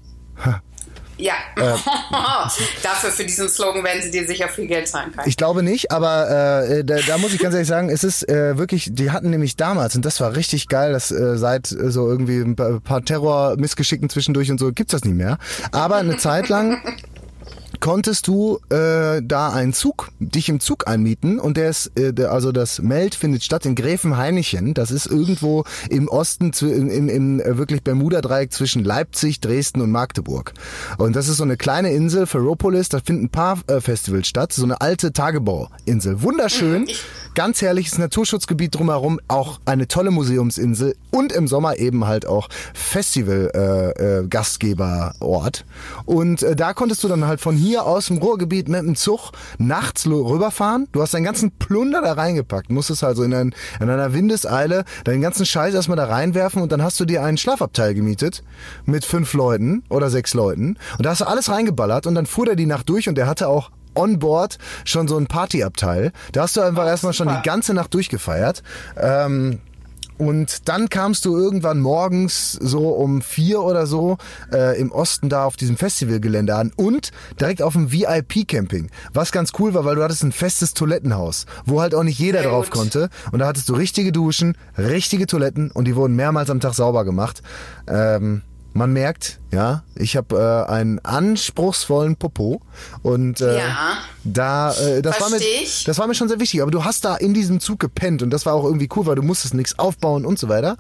[1.16, 1.34] Ja.
[2.82, 5.28] Dafür, für diesen Slogan werden sie dir sicher viel Geld zahlen können.
[5.28, 8.58] Ich glaube nicht, aber äh, da, da muss ich ganz ehrlich sagen, es ist äh,
[8.58, 12.08] wirklich, die hatten nämlich damals, und das war richtig geil, dass äh, seit äh, so
[12.08, 15.38] irgendwie ein paar, paar Terror-Missgeschicken zwischendurch und so gibt's das nicht mehr.
[15.72, 16.82] Aber eine Zeit lang
[17.84, 22.32] konntest du äh, da einen Zug, dich im Zug einmieten und der ist, äh, der,
[22.32, 24.72] also das Meld findet statt in Gräfenhainichen.
[24.72, 29.82] Das ist irgendwo im Osten, zu, im, im, im äh, wirklich Bermuda-Dreieck zwischen Leipzig, Dresden
[29.82, 30.54] und Magdeburg.
[30.96, 34.54] Und das ist so eine kleine Insel, Ferropolis, da finden ein paar äh, Festivals statt,
[34.54, 36.22] so eine alte Tagebauinsel.
[36.22, 36.88] Wunderschön,
[37.34, 45.66] ganz herrliches Naturschutzgebiet drumherum, auch eine tolle Museumsinsel und im Sommer eben halt auch Festival-Gastgeberort.
[46.06, 49.32] und äh, da konntest du dann halt von hier aus dem Ruhrgebiet mit dem Zug
[49.58, 50.88] nachts rüberfahren.
[50.92, 55.20] Du hast deinen ganzen Plunder da reingepackt, musstest also in, ein, in einer Windeseile deinen
[55.20, 58.42] ganzen Scheiß erstmal da reinwerfen und dann hast du dir einen Schlafabteil gemietet
[58.86, 62.46] mit fünf Leuten oder sechs Leuten und da hast du alles reingeballert und dann fuhr
[62.46, 66.12] der die Nacht durch und der hatte auch on board schon so ein Partyabteil.
[66.32, 68.62] Da hast du einfach erstmal schon die ganze Nacht durchgefeiert.
[68.96, 69.60] Ähm,
[70.18, 74.18] und dann kamst du irgendwann morgens so um vier oder so
[74.52, 78.90] äh, im Osten da auf diesem Festivalgelände an und direkt auf dem VIP-Camping.
[79.12, 82.40] Was ganz cool war, weil du hattest ein festes Toilettenhaus, wo halt auch nicht jeder
[82.40, 82.78] Sehr drauf gut.
[82.78, 83.08] konnte.
[83.32, 87.04] Und da hattest du richtige Duschen, richtige Toiletten und die wurden mehrmals am Tag sauber
[87.04, 87.42] gemacht.
[87.88, 88.42] Ähm,
[88.74, 92.60] man merkt, ja, ich habe äh, einen anspruchsvollen Popo
[93.02, 93.98] und äh, Ja.
[94.24, 95.84] da äh, das war mir ich.
[95.84, 98.30] das war mir schon sehr wichtig, aber du hast da in diesem Zug gepennt und
[98.30, 100.76] das war auch irgendwie cool, weil du musstest nichts aufbauen und so weiter.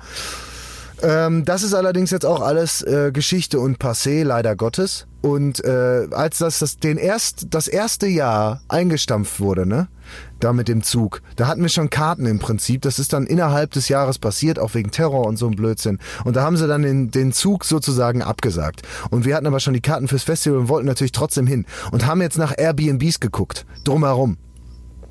[1.04, 5.06] Ähm, das ist allerdings jetzt auch alles äh, Geschichte und Passé, leider Gottes.
[5.20, 9.88] Und äh, als das, das, den erst, das erste Jahr eingestampft wurde, ne,
[10.40, 12.80] da mit dem Zug, da hatten wir schon Karten im Prinzip.
[12.82, 15.98] Das ist dann innerhalb des Jahres passiert, auch wegen Terror und so ein Blödsinn.
[16.24, 18.82] Und da haben sie dann den, den Zug sozusagen abgesagt.
[19.10, 21.66] Und wir hatten aber schon die Karten fürs Festival und wollten natürlich trotzdem hin.
[21.92, 24.38] Und haben jetzt nach Airbnbs geguckt, drumherum.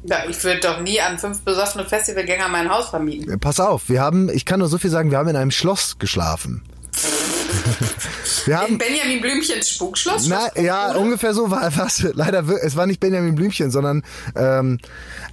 [0.06, 3.40] Ja, ich würde doch nie an fünf besoffene Festivalgänger mein Haus vermieten.
[3.40, 5.98] Pass auf, wir haben, ich kann nur so viel sagen, wir haben in einem Schloss
[5.98, 6.64] geschlafen.
[8.46, 10.28] wir In haben, Benjamin Blümchens Spukschloss?
[10.28, 12.06] na, ja, ungefähr so war was.
[12.14, 14.04] Leider, es war nicht Benjamin Blümchen, sondern,
[14.36, 14.80] ähm,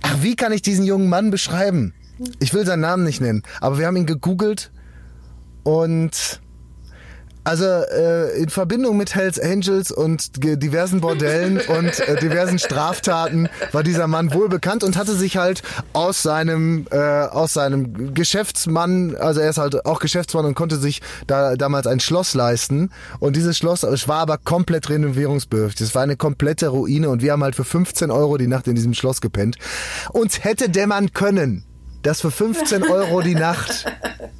[0.02, 1.92] ach, wie kann ich diesen jungen Mann beschreiben?
[2.38, 4.70] Ich will seinen Namen nicht nennen, aber wir haben ihn gegoogelt
[5.64, 6.40] und
[7.44, 13.82] also äh, in Verbindung mit Hells Angels und diversen Bordellen und äh, diversen Straftaten war
[13.82, 19.40] dieser Mann wohl bekannt und hatte sich halt aus seinem äh, aus seinem Geschäftsmann, also
[19.40, 23.56] er ist halt auch Geschäftsmann und konnte sich da damals ein Schloss leisten und dieses
[23.56, 25.86] Schloss es war aber komplett renovierungsbedürftig.
[25.86, 28.74] Es war eine komplette Ruine und wir haben halt für 15 Euro die Nacht in
[28.74, 29.56] diesem Schloss gepennt.
[30.12, 31.64] Uns hätte dämmern können,
[32.02, 33.86] dass für 15 Euro die Nacht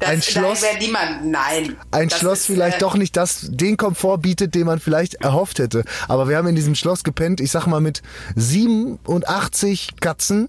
[0.00, 1.26] das, ein Schloss- niemand.
[1.26, 1.76] Nein.
[1.90, 5.58] ein Schloss ist, vielleicht äh, doch nicht das, den Komfort bietet, den man vielleicht erhofft
[5.58, 5.84] hätte.
[6.08, 8.02] Aber wir haben in diesem Schloss gepennt, ich sag mal mit
[8.34, 10.48] 87 Katzen,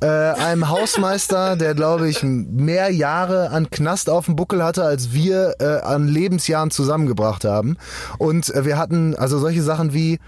[0.00, 5.12] äh, einem Hausmeister, der glaube ich mehr Jahre an Knast auf dem Buckel hatte, als
[5.12, 7.76] wir äh, an Lebensjahren zusammengebracht haben.
[8.18, 10.18] Und äh, wir hatten also solche Sachen wie,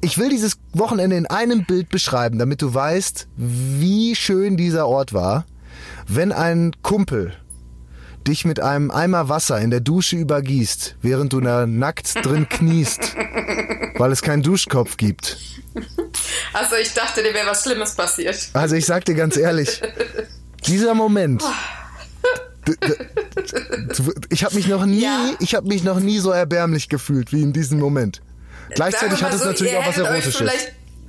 [0.00, 5.12] ich will dieses Wochenende in einem Bild beschreiben, damit du weißt, wie schön dieser Ort
[5.12, 5.46] war.
[6.08, 7.32] Wenn ein Kumpel
[8.26, 13.14] dich mit einem Eimer Wasser in der Dusche übergießt, während du da nackt drin kniest,
[13.96, 15.36] weil es keinen Duschkopf gibt.
[16.52, 18.48] Also ich dachte, dir wäre was Schlimmes passiert.
[18.52, 19.80] Also ich sag dir ganz ehrlich,
[20.66, 21.42] dieser Moment.
[24.28, 25.30] Ich habe mich noch nie, Ja.
[25.38, 28.22] ich habe mich noch nie so erbärmlich gefühlt wie in diesem Moment.
[28.74, 30.50] Gleichzeitig hat es so, natürlich auch was Erotisches.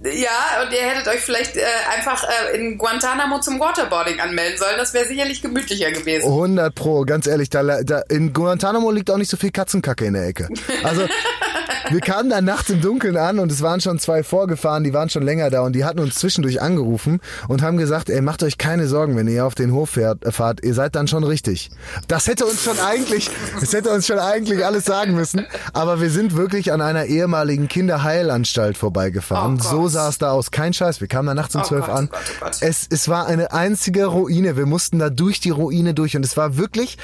[0.03, 1.63] Ja, und ihr hättet euch vielleicht äh,
[1.95, 4.75] einfach äh, in Guantanamo zum Waterboarding anmelden sollen.
[4.77, 6.27] Das wäre sicherlich gemütlicher gewesen.
[6.27, 10.13] 100 Pro, ganz ehrlich, da, da, in Guantanamo liegt auch nicht so viel Katzenkacke in
[10.13, 10.49] der Ecke.
[10.83, 11.07] Also,
[11.89, 15.09] wir kamen da nachts im Dunkeln an und es waren schon zwei vorgefahren, die waren
[15.09, 18.59] schon länger da und die hatten uns zwischendurch angerufen und haben gesagt, ey, macht euch
[18.59, 21.71] keine Sorgen, wenn ihr auf den Hof fährt, äh, fahrt, ihr seid dann schon richtig.
[22.07, 26.11] Das hätte uns schon eigentlich, das hätte uns schon eigentlich alles sagen müssen, aber wir
[26.11, 29.55] sind wirklich an einer ehemaligen Kinderheilanstalt vorbeigefahren.
[29.55, 29.71] Oh Gott.
[29.87, 30.51] So sah es da aus.
[30.51, 32.09] Kein Scheiß, wir kamen da nachts um Oh zwölf Gott, an.
[32.11, 32.57] oh Gott, oh Gott.
[32.61, 34.57] Es, es war eine einzige Ruine.
[34.57, 36.97] Wir mussten da durch die Ruine durch und es war wirklich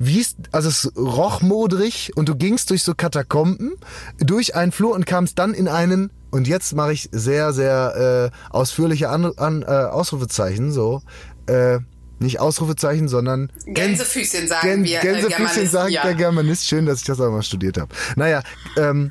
[0.00, 3.74] wie es, also es roch modrig und du gingst durch so Katakomben,
[4.18, 8.54] durch einen Flur und kamst dann in einen, und jetzt mache ich sehr, sehr äh,
[8.56, 11.02] ausführliche an, an, äh, Ausrufezeichen, so,
[11.46, 11.80] äh,
[12.20, 14.98] nicht Ausrufezeichen, sondern Gänsefüßchen sagen Gän, wir.
[14.98, 16.02] äh, Gänsefüßchen Germanisten, sagt ja.
[16.02, 16.66] der Germanist.
[16.66, 17.92] Schön, dass ich das auch mal studiert habe.
[18.14, 18.42] Naja,
[18.76, 19.10] ähm,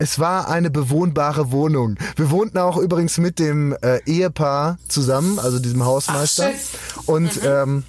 [0.00, 1.96] es war eine bewohnbare Wohnung.
[2.16, 6.50] Wir wohnten auch übrigens mit dem äh, Ehepaar zusammen, also diesem Hausmeister.
[6.52, 7.84] Ach, und ähm,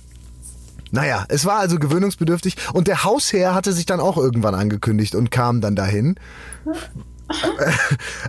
[0.91, 2.57] naja, es war also gewöhnungsbedürftig.
[2.73, 6.15] Und der Hausherr hatte sich dann auch irgendwann angekündigt und kam dann dahin.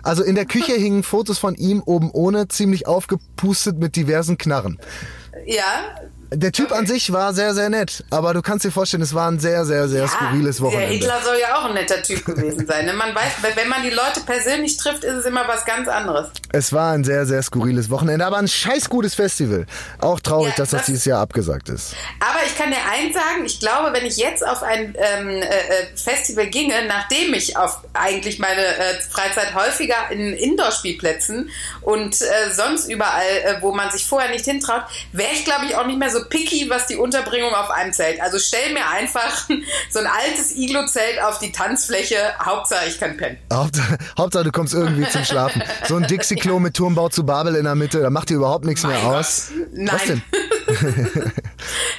[0.01, 4.79] Also in der Küche hingen Fotos von ihm oben ohne, ziemlich aufgepustet mit diversen Knarren.
[5.45, 5.97] Ja,
[6.35, 9.29] Der Typ an sich war sehr, sehr nett, aber du kannst dir vorstellen, es war
[9.29, 10.87] ein sehr, sehr, sehr skurriles Der Wochenende.
[10.93, 12.85] Hitler soll ja auch ein netter Typ gewesen sein.
[12.85, 12.93] ne?
[12.93, 16.29] Man weiß, wenn man die Leute persönlich trifft, ist es immer was ganz anderes.
[16.51, 19.65] Es war ein sehr, sehr skurriles Wochenende, aber ein scheiß gutes Festival.
[19.99, 21.93] Auch traurig, Ja, dass das, das- dieses Jahr abgesagt ist.
[22.19, 25.41] Aber ich kann dir eins sagen, ich glaube, wenn ich jetzt auf ein ähm, äh,
[25.41, 25.43] äh,
[25.95, 31.49] Festival ginge, nachdem ich auf eigentlich meine äh, Freizeit häufiger in Indoor-Spielplätzen
[31.81, 35.75] und äh, sonst überall, äh, wo man sich vorher nicht hintraut, wäre ich, glaube ich,
[35.75, 38.21] auch nicht mehr so picky, was die Unterbringung auf einem Zelt.
[38.21, 39.47] Also stell mir einfach
[39.89, 43.37] so ein altes Iglo-Zelt auf die Tanzfläche, Hauptsache ich kann pennen.
[43.51, 45.63] Hauptsache, Hauptsache, du kommst irgendwie zum Schlafen.
[45.87, 48.83] So ein Dixie-Klo mit Turmbau zu Babel in der Mitte, da macht dir überhaupt nichts
[48.83, 49.15] mehr Mein Gott.
[49.15, 49.51] aus.
[49.73, 49.89] Nein.
[49.95, 50.21] Was denn?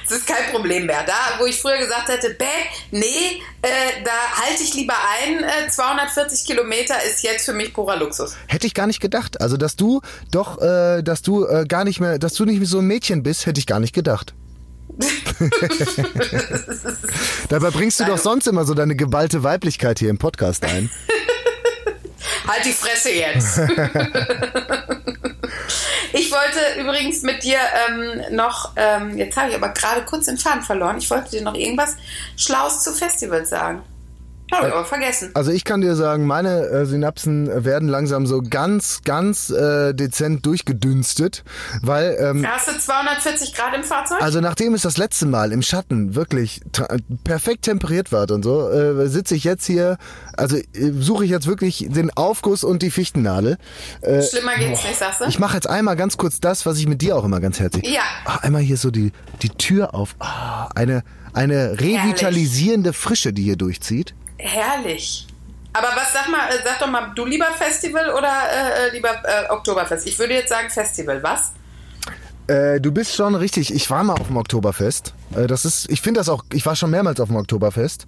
[0.05, 1.03] Es ist kein Problem mehr.
[1.05, 2.45] Da, wo ich früher gesagt hätte, bäh,
[2.91, 4.11] nee, äh, da
[4.43, 8.35] halte ich lieber ein, äh, 240 Kilometer ist jetzt für mich purer Luxus.
[8.47, 9.41] Hätte ich gar nicht gedacht.
[9.41, 12.77] Also, dass du doch, äh, dass du äh, gar nicht mehr, dass du nicht so
[12.79, 14.35] ein Mädchen bist, hätte ich gar nicht gedacht.
[17.49, 20.89] Dabei bringst du doch sonst immer so deine geballte Weiblichkeit hier im Podcast ein.
[22.47, 23.59] Halt die Fresse jetzt.
[26.15, 30.37] Ich wollte übrigens mit dir ähm, noch, ähm, jetzt habe ich aber gerade kurz den
[30.37, 31.95] Faden verloren, ich wollte dir noch irgendwas
[32.37, 33.83] Schlaues zu Festivals sagen.
[34.51, 35.31] Habe ich aber vergessen.
[35.33, 40.45] Also ich kann dir sagen, meine äh, Synapsen werden langsam so ganz, ganz äh, dezent
[40.45, 41.43] durchgedünstet,
[41.81, 44.21] weil ähm, Hast du 240 Grad im Fahrzeug?
[44.21, 46.61] Also nachdem es das letzte Mal im Schatten wirklich
[47.23, 49.97] perfekt temperiert war und so, äh, sitze ich jetzt hier,
[50.37, 50.63] also äh,
[50.99, 53.57] suche ich jetzt wirklich den Aufguss und die Fichtennadel.
[54.01, 55.25] Äh, Schlimmer geht's nicht, sagst du?
[55.25, 57.87] ich mache jetzt einmal ganz kurz das, was ich mit dir auch immer ganz herzlich.
[57.91, 58.01] Ja.
[58.25, 60.15] Ah, einmal hier so die, die Tür auf.
[60.19, 61.03] Ah, eine,
[61.33, 64.13] eine revitalisierende Frische, die hier durchzieht.
[64.37, 65.27] Herrlich.
[65.73, 69.49] Aber was sag mal, äh, sag doch mal, du lieber Festival oder äh, lieber äh,
[69.49, 70.07] Oktoberfest?
[70.07, 71.51] Ich würde jetzt sagen Festival, was?
[72.47, 73.73] Äh, du bist schon richtig.
[73.73, 75.13] Ich war mal auf dem Oktoberfest.
[75.35, 76.45] Äh, das ist, ich finde das auch.
[76.53, 78.07] Ich war schon mehrmals auf dem Oktoberfest.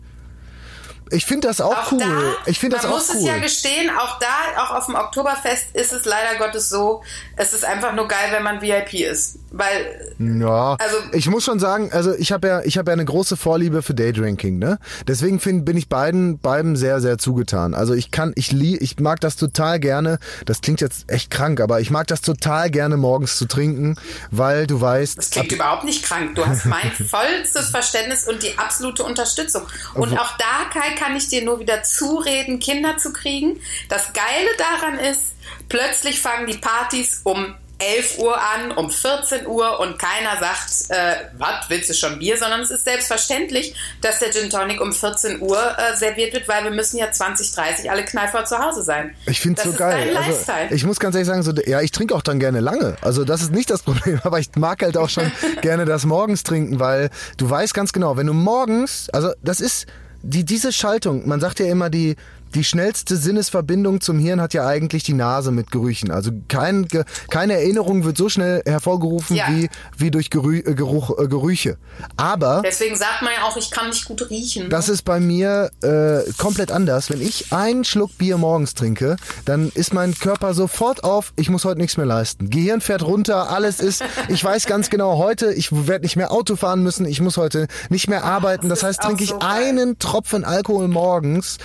[1.11, 1.99] Ich finde das auch, Auch cool.
[1.99, 3.17] da, ich finde das man auch muss cool.
[3.17, 7.03] es ja gestehen, auch da, auch auf dem Oktoberfest ist es leider Gottes so,
[7.35, 9.39] es ist einfach nur geil, wenn man VIP ist.
[9.51, 13.05] Weil, Ja, Also- ich muss schon sagen, also ich habe ja, ich habe ja eine
[13.05, 14.77] große Vorliebe für Daydrinking, ne?
[15.07, 17.73] Deswegen find, bin ich beiden, beiden sehr, sehr zugetan.
[17.73, 20.19] Also ich kann, ich lie, ich mag das total gerne.
[20.45, 23.95] Das klingt jetzt echt krank, aber ich mag das total gerne morgens zu trinken,
[24.31, 26.35] weil du weißt, das klingt überhaupt nicht krank.
[26.35, 29.63] Du hast mein vollstes Verständnis und die absolute Unterstützung.
[29.93, 33.59] Und auch da, Kai, kann ich dir nur wieder zureden, Kinder zu kriegen.
[33.89, 35.35] Das Geile daran ist,
[35.69, 41.29] plötzlich fangen die Partys um 11 Uhr an, um 14 Uhr und keiner sagt, äh,
[41.37, 42.37] was, willst du schon Bier?
[42.37, 46.63] Sondern es ist selbstverständlich, dass der Gin Tonic um 14 Uhr äh, serviert wird, weil
[46.63, 49.15] wir müssen ja 20, 30 alle knallvoll zu Hause sein.
[49.27, 50.17] Ich finde Das so geil.
[50.17, 52.95] Also, ich muss ganz ehrlich sagen, so, ja, ich trinke auch dann gerne lange.
[53.01, 55.31] Also das ist nicht das Problem, aber ich mag halt auch schon
[55.61, 59.85] gerne das morgens trinken, weil du weißt ganz genau, wenn du morgens, also das ist
[60.27, 61.27] die diese Schaltung.
[61.27, 62.15] Man sagt ja immer die
[62.55, 66.11] die schnellste Sinnesverbindung zum Hirn hat ja eigentlich die Nase mit Gerüchen.
[66.11, 66.87] Also kein,
[67.29, 69.45] keine Erinnerung wird so schnell hervorgerufen Ja.
[69.49, 71.77] wie, wie durch Gerü äh, Geruch, äh, Gerüche.
[72.15, 74.69] Aber Deswegen sagt man ja auch, ich kann nicht gut riechen.
[74.69, 77.09] das ist bei mir äh, komplett anders.
[77.09, 81.65] Wenn ich einen Schluck Bier morgens trinke, dann ist mein Körper sofort auf, ich muss
[81.65, 82.49] heute nichts mehr leisten.
[82.49, 86.55] Gehirn fährt runter, alles ist, ich weiß ganz genau, heute, ich werde nicht mehr Auto
[86.55, 88.69] fahren müssen, ich muss heute nicht mehr arbeiten.
[88.69, 89.41] Das, das heißt, trinke ich geil.
[89.41, 91.57] einen Tropfen Alkohol morgens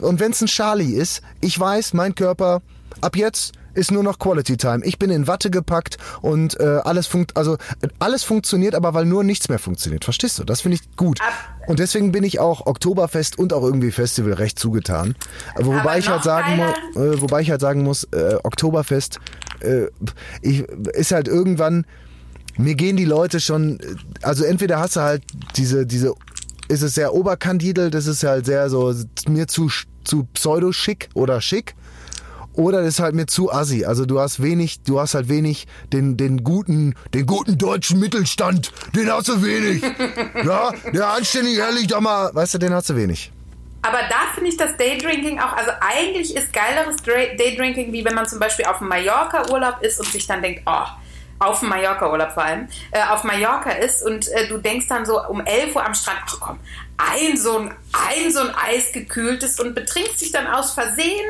[0.00, 2.62] und wenn es ein Charlie ist, ich weiß, mein Körper
[3.00, 4.84] ab jetzt ist nur noch Quality Time.
[4.84, 9.06] Ich bin in Watte gepackt und äh, alles funkt, also äh, alles funktioniert, aber weil
[9.06, 10.04] nur nichts mehr funktioniert.
[10.04, 10.44] Verstehst du?
[10.44, 11.20] Das finde ich gut.
[11.22, 11.32] Ab-
[11.68, 15.14] Und deswegen bin ich auch Oktoberfest und auch irgendwie Festival recht zugetan.
[15.56, 19.20] Wobei Aber ich halt sagen muss, äh, wobei ich halt sagen muss, äh, Oktoberfest
[19.60, 19.86] äh,
[20.42, 20.60] ich,
[20.92, 21.86] ist halt irgendwann
[22.58, 23.86] mir gehen die Leute schon, äh,
[24.20, 25.22] also entweder hast du halt
[25.56, 26.12] diese, diese,
[26.72, 28.94] ist es sehr oberkandidel, das ist halt sehr so,
[29.28, 29.68] mir zu,
[30.04, 31.74] zu pseudo-schick oder schick.
[32.54, 33.84] Oder das ist halt mir zu assi.
[33.84, 38.72] Also du hast wenig, du hast halt wenig den, den guten, den guten deutschen Mittelstand,
[38.94, 39.82] den hast du wenig.
[40.44, 43.32] ja, der anständig ehrlich da mal, weißt du, den hast du wenig.
[43.82, 48.28] Aber da finde ich das Daydrinking auch, also eigentlich ist geileres Daydrinking, wie wenn man
[48.28, 50.84] zum Beispiel auf dem Mallorca-Urlaub ist und sich dann denkt, oh,
[51.42, 55.22] auf dem Mallorca-Urlaub vor allem, äh, auf Mallorca ist und äh, du denkst dann so
[55.26, 56.60] um 11 Uhr am Strand, ach komm,
[56.96, 61.26] ein so ein, ein so ein eisgekühltes und betrinkst dich dann aus Versehen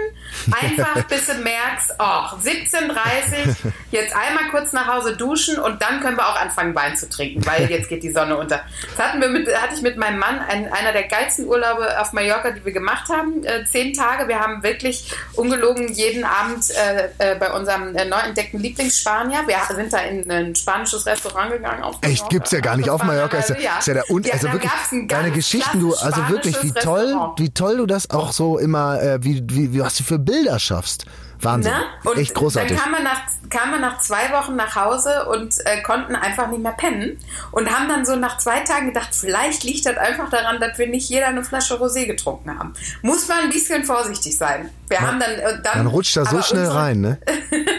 [0.51, 3.57] einfach, bis du merkst, oh, 17.30
[3.91, 7.45] jetzt einmal kurz nach Hause duschen und dann können wir auch anfangen Wein zu trinken,
[7.47, 8.63] weil jetzt geht die Sonne unter.
[8.97, 12.13] Das hatten wir mit, hatte ich mit meinem Mann, ein, einer der geilsten Urlaube auf
[12.13, 14.29] Mallorca, die wir gemacht haben, äh, zehn Tage.
[14.29, 19.57] Wir haben wirklich ungelogen jeden Abend äh, äh, bei unserem äh, neu entdeckten Lieblingsspanier, wir
[19.75, 21.83] sind da in ein spanisches Restaurant gegangen.
[22.03, 23.39] Echt, gibt's ja gar nicht auf Mallorca.
[23.39, 24.73] Ist ja, ist ja der und, also wirklich
[25.09, 29.23] deine Geschichten, du, also wirklich, wie toll, wie toll du das auch so immer, äh,
[29.23, 31.07] wie, wie, was du für Bilder schaffst.
[31.45, 31.73] Wahnsinn.
[31.73, 32.13] Ne?
[32.17, 32.71] Echt großartig.
[32.71, 33.21] Dann kam man, nach,
[33.51, 37.19] kam man nach zwei Wochen nach Hause und äh, konnten einfach nicht mehr pennen
[37.51, 40.89] und haben dann so nach zwei Tagen gedacht, vielleicht liegt das einfach daran, dass wir
[40.89, 42.75] nicht jeder eine Flasche Rosé getrunken haben.
[43.03, 44.71] Muss man ein bisschen vorsichtig sein.
[44.89, 47.19] Wir man, haben dann, äh, dann, man rutscht da so schnell unsere, rein, ne?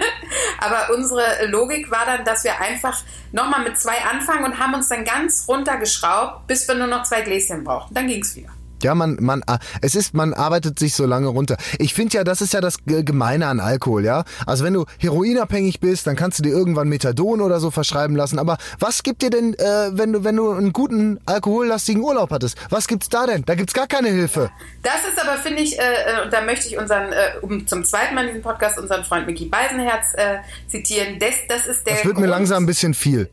[0.60, 4.90] aber unsere Logik war dann, dass wir einfach nochmal mit zwei anfangen und haben uns
[4.90, 7.94] dann ganz runtergeschraubt, bis wir nur noch zwei Gläschen brauchten.
[7.94, 8.50] Dann ging es wieder.
[8.84, 11.58] Ja, man, man, ah, es ist, man arbeitet sich so lange runter.
[11.80, 14.24] Ich finde ja, das ist ja das Gemeine an Alkohol, ja.
[14.46, 18.40] Also wenn du heroinabhängig bist, dann kannst du dir irgendwann Methadon oder so verschreiben lassen.
[18.40, 22.58] Aber was gibt dir denn, äh, wenn du, wenn du einen guten alkohollastigen Urlaub hattest?
[22.70, 23.44] Was gibt's da denn?
[23.46, 24.52] Da gibt's gar keine Hilfe.
[24.82, 27.84] Das ist aber, finde ich, äh, äh, und da möchte ich unseren, äh, um zum
[27.84, 31.20] zweiten Mal in diesem Podcast unseren Freund Mickey Beisenherz äh, zitieren.
[31.20, 31.96] Das, das ist der.
[31.96, 33.30] Das wird Grund, mir langsam ein bisschen viel.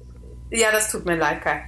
[0.52, 1.62] Ja, das tut mir leid, Kai.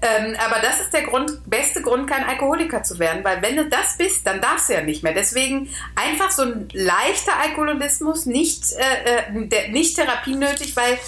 [0.00, 3.68] Ähm, aber das ist der Grund, beste Grund, kein Alkoholiker zu werden, weil wenn du
[3.68, 5.12] das bist, dann darfst du ja nicht mehr.
[5.12, 10.98] Deswegen einfach so ein leichter Alkoholismus, nicht, äh, äh nicht Therapie nötig, weil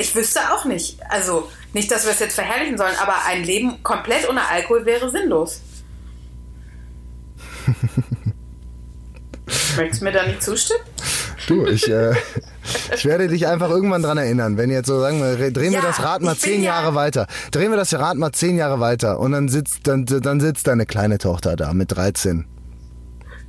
[0.00, 0.98] ich wüsste auch nicht.
[1.10, 5.10] Also nicht, dass wir es jetzt verherrlichen sollen, aber ein Leben komplett ohne Alkohol wäre
[5.10, 5.60] sinnlos.
[9.76, 10.80] Möchtest du mir da nicht zustimmen?
[11.46, 12.14] Du, ich, äh,
[12.94, 15.88] ich werde dich einfach irgendwann dran erinnern, wenn jetzt so sagen wir, drehen ja, wir
[15.88, 17.26] das Rad mal zehn ja Jahre weiter.
[17.50, 20.86] Drehen wir das Rad mal zehn Jahre weiter und dann sitzt, dann, dann sitzt deine
[20.86, 22.46] kleine Tochter da mit 13.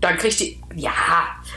[0.02, 0.92] Dann kriegt die, ja,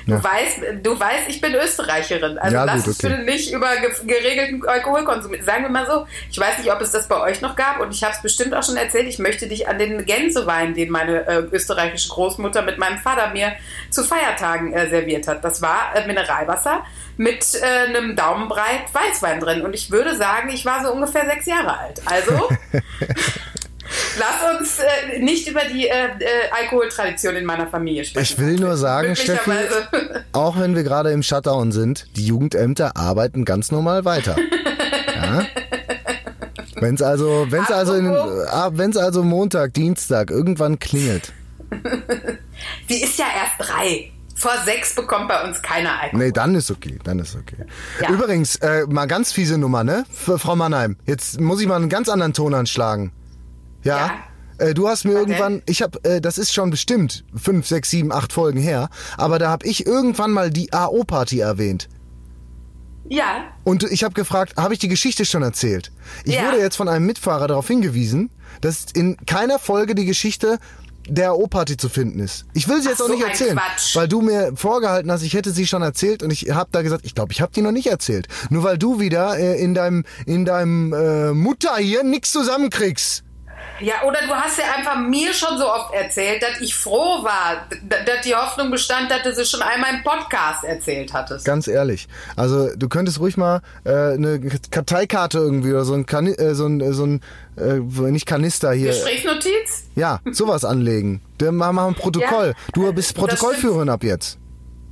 [0.06, 0.22] Du, ja.
[0.22, 2.38] weißt, du weißt, ich bin Österreicherin.
[2.38, 3.24] Also ja, lass uns okay.
[3.24, 3.68] nicht über
[4.04, 5.34] geregelten Alkoholkonsum.
[5.42, 7.92] Sagen wir mal so, ich weiß nicht, ob es das bei euch noch gab und
[7.92, 9.06] ich habe es bestimmt auch schon erzählt.
[9.08, 13.52] Ich möchte dich an den Gänsewein, den meine äh, österreichische Großmutter mit meinem Vater mir
[13.90, 15.42] zu Feiertagen äh, serviert hat.
[15.44, 16.84] Das war äh, Mineralwasser
[17.16, 19.62] mit äh, einem Daumenbreit Weißwein drin.
[19.62, 22.02] Und ich würde sagen, ich war so ungefähr sechs Jahre alt.
[22.04, 22.48] Also
[24.18, 28.24] Lass uns äh, nicht über die äh, äh, Alkoholtradition in meiner Familie sprechen.
[28.24, 29.50] Ich will nur sagen, Steffi,
[30.32, 34.36] auch wenn wir gerade im Shutdown sind, die Jugendämter arbeiten ganz normal weiter.
[35.14, 35.46] ja?
[36.76, 41.32] Wenn es also, wenn's also, in, ah, wenn's also Montag, Dienstag irgendwann klingelt.
[42.88, 44.10] Die ist ja erst drei.
[44.36, 46.26] Vor sechs bekommt bei uns keiner Alkohol.
[46.26, 47.64] Nee, dann ist okay, dann ist okay.
[48.00, 48.10] Ja.
[48.10, 50.04] Übrigens, äh, mal ganz fiese Nummer, ne?
[50.10, 50.96] Für Frau Mannheim.
[51.06, 53.12] Jetzt muss ich mal einen ganz anderen Ton anschlagen.
[53.84, 54.06] Ja.
[54.06, 54.10] ja.
[54.58, 55.20] Äh, du hast mir okay.
[55.20, 59.38] irgendwann, ich habe, äh, das ist schon bestimmt fünf, sechs, sieben, acht Folgen her, aber
[59.38, 61.88] da habe ich irgendwann mal die AO-Party erwähnt.
[63.08, 63.44] Ja.
[63.64, 65.92] Und ich habe gefragt, habe ich die Geschichte schon erzählt?
[66.24, 66.46] Ich ja.
[66.46, 68.30] wurde jetzt von einem Mitfahrer darauf hingewiesen,
[68.60, 70.58] dass in keiner Folge die Geschichte
[71.06, 72.46] der AO-Party zu finden ist.
[72.54, 73.60] Ich will sie jetzt Ach auch nicht erzählen,
[73.92, 77.04] weil du mir vorgehalten hast, ich hätte sie schon erzählt und ich habe da gesagt,
[77.04, 78.28] ich glaube, ich habe die noch nicht erzählt.
[78.48, 83.23] Nur weil du wieder äh, in deinem in deinem äh, Mutter hier nichts zusammenkriegst.
[83.80, 87.66] Ja, oder du hast ja einfach mir schon so oft erzählt, dass ich froh war,
[87.88, 91.44] dass die Hoffnung bestand, dass du sie schon einmal im Podcast erzählt hattest.
[91.44, 92.06] Ganz ehrlich.
[92.36, 96.66] Also du könntest ruhig mal äh, eine Karteikarte irgendwie oder so ein, kan äh, so
[96.66, 97.20] ein, so ein
[97.56, 98.88] äh, nicht Kanister hier.
[98.88, 99.84] Gesprächsnotiz?
[99.96, 101.20] Ja, sowas anlegen.
[101.38, 102.54] Dann machen wir ein Protokoll.
[102.56, 104.38] Ja, du bist Protokollführerin ab jetzt.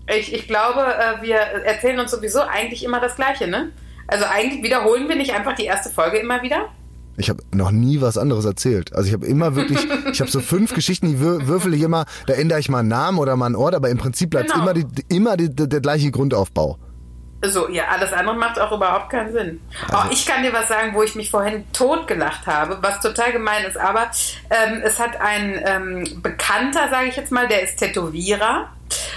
[0.08, 3.70] Ich, ich glaube, äh, wir erzählen uns sowieso eigentlich immer das Gleiche, ne?
[4.08, 6.68] Also eigentlich wiederholen wir nicht einfach die erste Folge immer wieder?
[7.16, 8.94] Ich habe noch nie was anderes erzählt.
[8.94, 9.78] Also ich habe immer wirklich,
[10.10, 13.18] ich habe so fünf Geschichten, die würfel ich immer, da ändere ich mal einen Namen
[13.18, 14.62] oder mal einen Ort, aber im Prinzip bleibt genau.
[14.62, 16.78] immer, die, immer die, der, der gleiche Grundaufbau.
[17.44, 19.60] So, ja, alles andere macht auch überhaupt keinen Sinn.
[19.88, 23.32] Also, oh, ich kann dir was sagen, wo ich mich vorhin totgelacht habe, was total
[23.32, 24.10] gemein ist, aber
[24.48, 28.68] ähm, es hat ein ähm, Bekannter, sage ich jetzt mal, der ist Tätowierer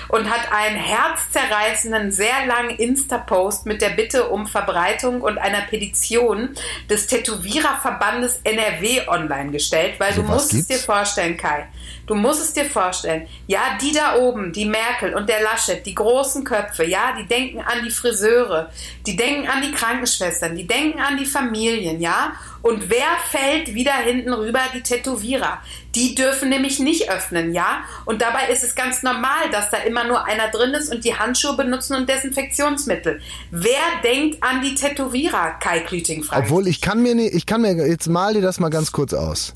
[0.10, 6.56] und hat einen herzzerreißenden, sehr langen Insta-Post mit der Bitte um Verbreitung und einer Petition
[6.90, 10.70] des Tätowiererverbandes NRW online gestellt, weil also du musst gibt's?
[10.70, 11.68] es dir vorstellen, Kai.
[12.08, 13.28] Du musst es dir vorstellen.
[13.48, 17.62] Ja, die da oben, die Merkel und der Laschet, die großen Köpfe, ja, die denken
[17.62, 18.70] an die Friseure,
[19.06, 22.34] die denken an die Krankenschwestern, die denken an die Familien, ja.
[22.66, 24.58] Und wer fällt wieder hinten rüber?
[24.74, 25.60] Die Tätowierer.
[25.94, 27.84] Die dürfen nämlich nicht öffnen, ja?
[28.06, 31.14] Und dabei ist es ganz normal, dass da immer nur einer drin ist und die
[31.14, 33.22] Handschuhe benutzen und Desinfektionsmittel.
[33.52, 36.26] Wer denkt an die Tätowierer, Kai Klüting?
[36.32, 39.14] Obwohl, ich kann mir nicht, ich kann mir, jetzt mal dir das mal ganz kurz
[39.14, 39.54] aus.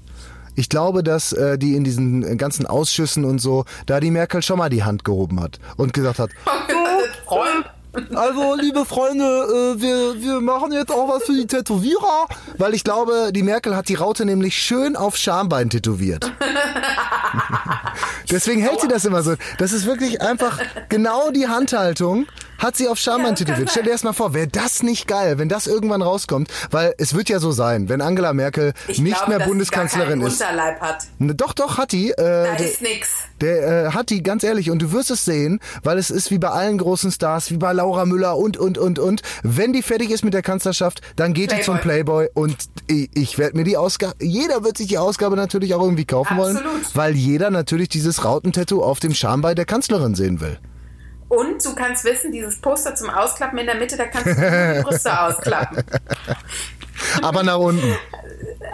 [0.54, 4.60] Ich glaube, dass äh, die in diesen ganzen Ausschüssen und so, da die Merkel schon
[4.60, 6.30] mal die Hand gehoben hat und gesagt hat,
[7.26, 7.66] Freund.
[8.14, 12.28] Also liebe Freunde, äh, wir, wir machen jetzt auch was für die Tätowierer,
[12.58, 16.32] weil ich glaube, die Merkel hat die Raute nämlich schön auf Schambein tätowiert.
[18.32, 19.36] Deswegen hält sie das immer so.
[19.58, 20.60] Das ist wirklich einfach
[20.90, 22.28] genau die Handhaltung.
[22.60, 23.56] Hat sie auf Schambein Ja.
[23.68, 27.14] Stell dir erst mal vor, wäre das nicht geil, wenn das irgendwann rauskommt, weil es
[27.14, 30.42] wird ja so sein, wenn Angela Merkel Ich nicht glaube, mehr dass sie Bundeskanzlerin ist.
[30.42, 31.08] Unterleib hat.
[31.20, 32.12] Ne, Doch, doch, hat die.
[32.12, 33.10] Äh, Da der, ist nix.
[33.42, 36.38] der äh, hat die, ganz ehrlich, und du wirst es sehen, weil es ist wie
[36.38, 39.22] bei allen großen Stars, wie bei Laura Müller und, und, und, und.
[39.44, 42.58] Wenn die fertig ist mit der Kanzlerschaft, dann geht die zum Playboy und
[42.88, 46.38] ich, ich werde mir die Ausgabe, jeder wird sich die Ausgabe natürlich auch irgendwie kaufen
[46.38, 46.96] wollen, Absolut.
[46.96, 50.60] weil jeder natürlich dieses Rautentattoo auf dem Schambein der Kanzlerin sehen will.
[51.30, 54.34] Und du kannst wissen, dieses Poster zum Ausklappen in der Mitte, da kannst du
[54.76, 55.84] die Brüste ausklappen.
[57.22, 57.96] Aber nach unten.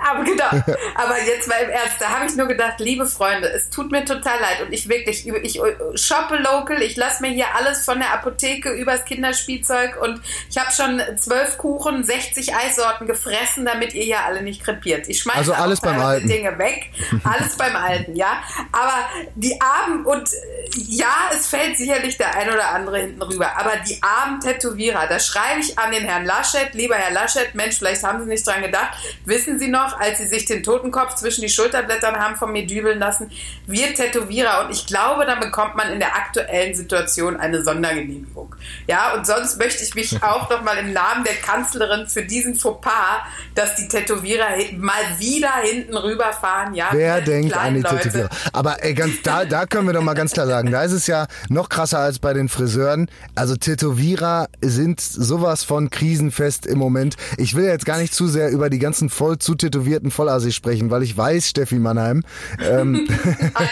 [0.03, 0.49] Aber genau.
[0.95, 4.05] Aber jetzt mal im Ernst, da habe ich nur gedacht, liebe Freunde, es tut mir
[4.05, 5.59] total leid und ich wirklich, ich
[5.95, 10.71] shoppe local, ich lasse mir hier alles von der Apotheke übers Kinderspielzeug und ich habe
[10.71, 15.07] schon zwölf Kuchen, 60 Eissorten gefressen, damit ihr hier alle nicht krepiert.
[15.07, 16.27] Ich schmeiße Also alles beim Alten.
[16.27, 16.91] Dinge weg,
[17.23, 18.43] alles beim Alten, ja.
[18.71, 20.37] Aber die armen und äh,
[20.77, 25.19] ja, es fällt sicherlich der ein oder andere hinten rüber, aber die armen Tätowierer, da
[25.19, 28.61] schreibe ich an den Herrn Laschet, lieber Herr Laschet, Mensch, vielleicht haben Sie nicht dran
[28.61, 32.65] gedacht, wissen Sie noch, als Sie sich den Totenkopf zwischen die Schulterblättern haben von mir
[32.65, 33.31] dübeln lassen,
[33.67, 38.55] wir Tätowierer und ich glaube, dann bekommt man in der aktuellen Situation eine Sondergenehmigung.
[38.87, 42.55] Ja, und sonst möchte ich mich auch noch mal im Namen der Kanzlerin für diesen
[42.55, 43.21] Fauxpas,
[43.53, 46.89] dass die Tätowierer mal wieder hinten rüberfahren, ja.
[46.91, 47.97] Wer denkt an die Leute.
[47.99, 48.29] Tätowierer?
[48.53, 51.07] Aber ey, ganz, da, da können wir doch mal ganz klar sagen, da ist es
[51.07, 53.09] ja noch krasser als bei den Friseuren.
[53.35, 57.15] Also Tätowierer sind sowas von krisenfest im Moment.
[57.37, 59.74] Ich will jetzt gar nicht zu sehr über die ganzen voll zu tätowierten
[60.11, 62.23] Vollassis sprechen, weil ich weiß, Steffi Mannheim,
[62.59, 63.07] ähm,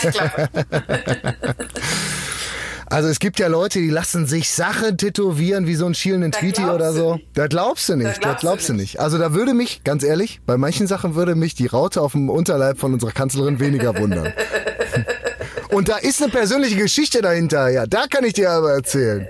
[2.87, 6.61] also es gibt ja Leute, die lassen sich Sachen tätowieren wie so ein schielenden Tweety
[6.61, 7.15] glaubst oder so.
[7.15, 7.27] nicht.
[7.33, 8.99] Da glaubst du nicht, Da da glaubst du nicht.
[8.99, 12.29] Also da würde mich, ganz ehrlich, bei manchen Sachen würde mich die Raute auf dem
[12.29, 14.33] Unterleib von unserer Kanzlerin weniger wundern.
[15.69, 17.87] Und da ist eine persönliche Geschichte dahinter, ja.
[17.87, 19.27] Da kann ich dir aber erzählen.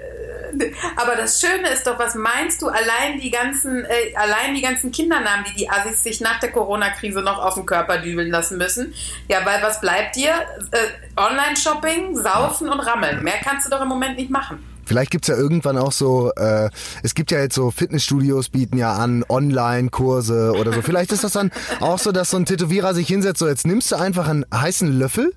[0.96, 4.92] Aber das Schöne ist doch, was meinst du, allein die ganzen, äh, allein die ganzen
[4.92, 8.94] Kindernamen, die die Assis sich nach der Corona-Krise noch auf den Körper dübeln lassen müssen.
[9.28, 10.32] Ja, weil was bleibt dir?
[10.72, 13.24] Äh, Online-Shopping, Saufen und Rammeln.
[13.24, 14.64] Mehr kannst du doch im Moment nicht machen.
[14.86, 16.70] Vielleicht gibt's ja irgendwann auch so, äh,
[17.04, 20.82] es gibt ja jetzt so Fitnessstudios bieten ja an Online-Kurse oder so.
[20.82, 23.92] Vielleicht ist das dann auch so, dass so ein Tätowierer sich hinsetzt, so jetzt nimmst
[23.92, 25.34] du einfach einen heißen Löffel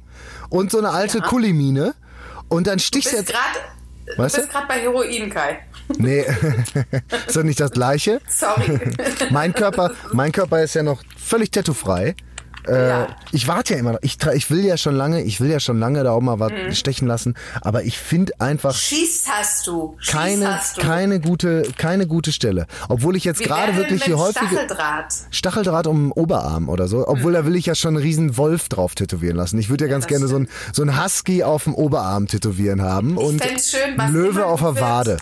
[0.51, 1.95] und so eine alte Kulimine
[2.49, 3.33] und dann Du stichst bist jetzt...
[3.33, 3.76] gerade
[4.17, 4.41] Weißt du?
[4.41, 5.59] bist gerade bei Heroin, Kai.
[5.99, 6.25] Nee,
[7.27, 8.21] ist doch nicht das gleiche.
[8.29, 8.81] Sorry.
[9.31, 12.15] Mein Körper, mein Körper ist ja noch völlig tattoo-frei.
[12.69, 13.07] Äh, Ja.
[13.33, 13.99] Ich warte ja immer noch.
[14.03, 16.53] Ich, ich will ja schon lange, ich will ja schon lange da auch mal was
[16.53, 16.73] Mhm.
[16.75, 17.35] stechen lassen.
[17.61, 19.97] Aber ich finde einfach Schieß hast du.
[19.99, 20.81] Schieß keine, hast du.
[20.83, 22.67] keine gute, keine gute Stelle.
[22.89, 25.15] Obwohl ich jetzt Wie gerade wirklich hier mit häufige Stacheldraht.
[25.31, 27.07] Stacheldraht um den Oberarm oder so.
[27.07, 29.59] Obwohl da will ich ja schon einen riesen Wolf drauf tätowieren lassen.
[29.59, 32.83] Ich würde ja ganz das gerne so ein, so ein Husky auf dem Oberarm tätowieren
[32.83, 35.21] haben und fänd's schön, was einen Löwe auf der gut wird.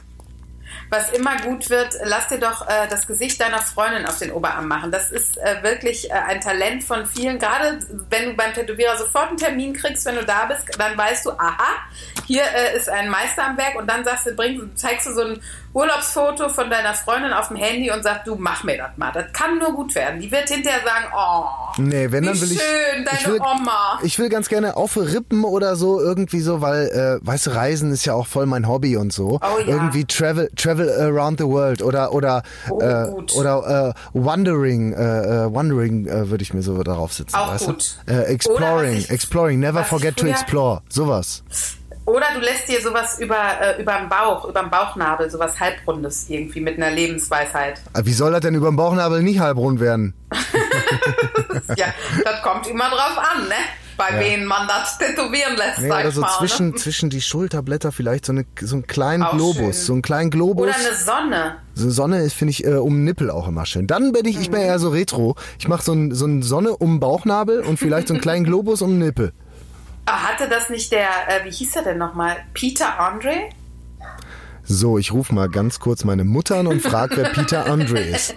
[0.96, 4.68] Was immer gut wird, lass dir doch äh, das Gesicht deiner Freundin auf den Oberarm
[4.68, 4.92] machen.
[4.92, 7.40] Das ist äh, wirklich äh, ein Talent von vielen.
[7.40, 7.80] Gerade
[8.10, 11.32] wenn du beim Tätowierer sofort einen Termin kriegst, wenn du da bist, dann weißt du,
[11.32, 11.82] aha,
[12.28, 15.22] hier äh, ist ein Meister am Werk und dann sagst du, bring, zeigst du so
[15.22, 15.40] ein
[15.74, 19.10] Urlaubsfoto von deiner Freundin auf dem Handy und sagst, du mach mir das mal.
[19.12, 20.20] Das kann nur gut werden.
[20.20, 21.44] Die wird hinterher sagen, oh,
[21.82, 22.58] Nee, wenn wie dann will ich.
[22.60, 23.98] schön, deine ich will, Oma.
[24.02, 26.86] Ich will ganz gerne auf Rippen oder so irgendwie so, weil,
[27.22, 29.40] äh, weißt du, Reisen ist ja auch voll mein Hobby und so.
[29.42, 29.66] Oh ja.
[29.66, 33.06] Irgendwie Travel, Travel around the world oder oder Oh, äh,
[33.36, 34.96] oder äh, Wandering, äh,
[35.46, 37.34] äh, Wandering äh, würde ich mir so darauf sitzen.
[37.34, 37.96] Auch weißt gut.
[38.06, 38.12] Du?
[38.12, 41.42] Äh, exploring, ich- exploring, never ich forget to explore, sowas.
[42.06, 46.26] Oder du lässt dir sowas über, äh, über den Bauch, über den Bauchnabel, sowas halbrundes
[46.28, 47.80] irgendwie mit einer Lebensweisheit.
[47.94, 50.14] Äh, Wie soll das denn über dem Bauchnabel nicht halbrund werden?
[51.76, 51.86] Ja,
[52.24, 53.54] das kommt immer drauf an, ne?
[53.96, 56.30] Bei wen man das tätowieren lässt, Nee, oder so mal.
[56.38, 56.74] zwischen, ne?
[56.74, 59.56] zwischen die Schulterblätter vielleicht so, eine, so einen kleinen Auch Globus.
[59.56, 59.72] schön.
[59.72, 60.66] So einen kleinen Globus.
[60.66, 61.56] Oder eine Sonne.
[61.74, 63.86] So Sonne ist, finde ich, äh, um den Nippel auch immer schön.
[63.86, 65.36] Dann bin ich, ich bin eher so retro.
[65.60, 68.44] Ich mache so ein, so ein Sonne um den Bauchnabel und vielleicht so einen kleinen
[68.44, 69.32] Globus um den Nippel.
[70.06, 72.36] Ah, Hatte das nicht der, äh, wie hieß er denn nochmal?
[72.52, 73.32] Peter Andre?
[74.64, 78.34] So, ich rufe mal ganz kurz meine Mutter an und frage, wer Peter Andre ist.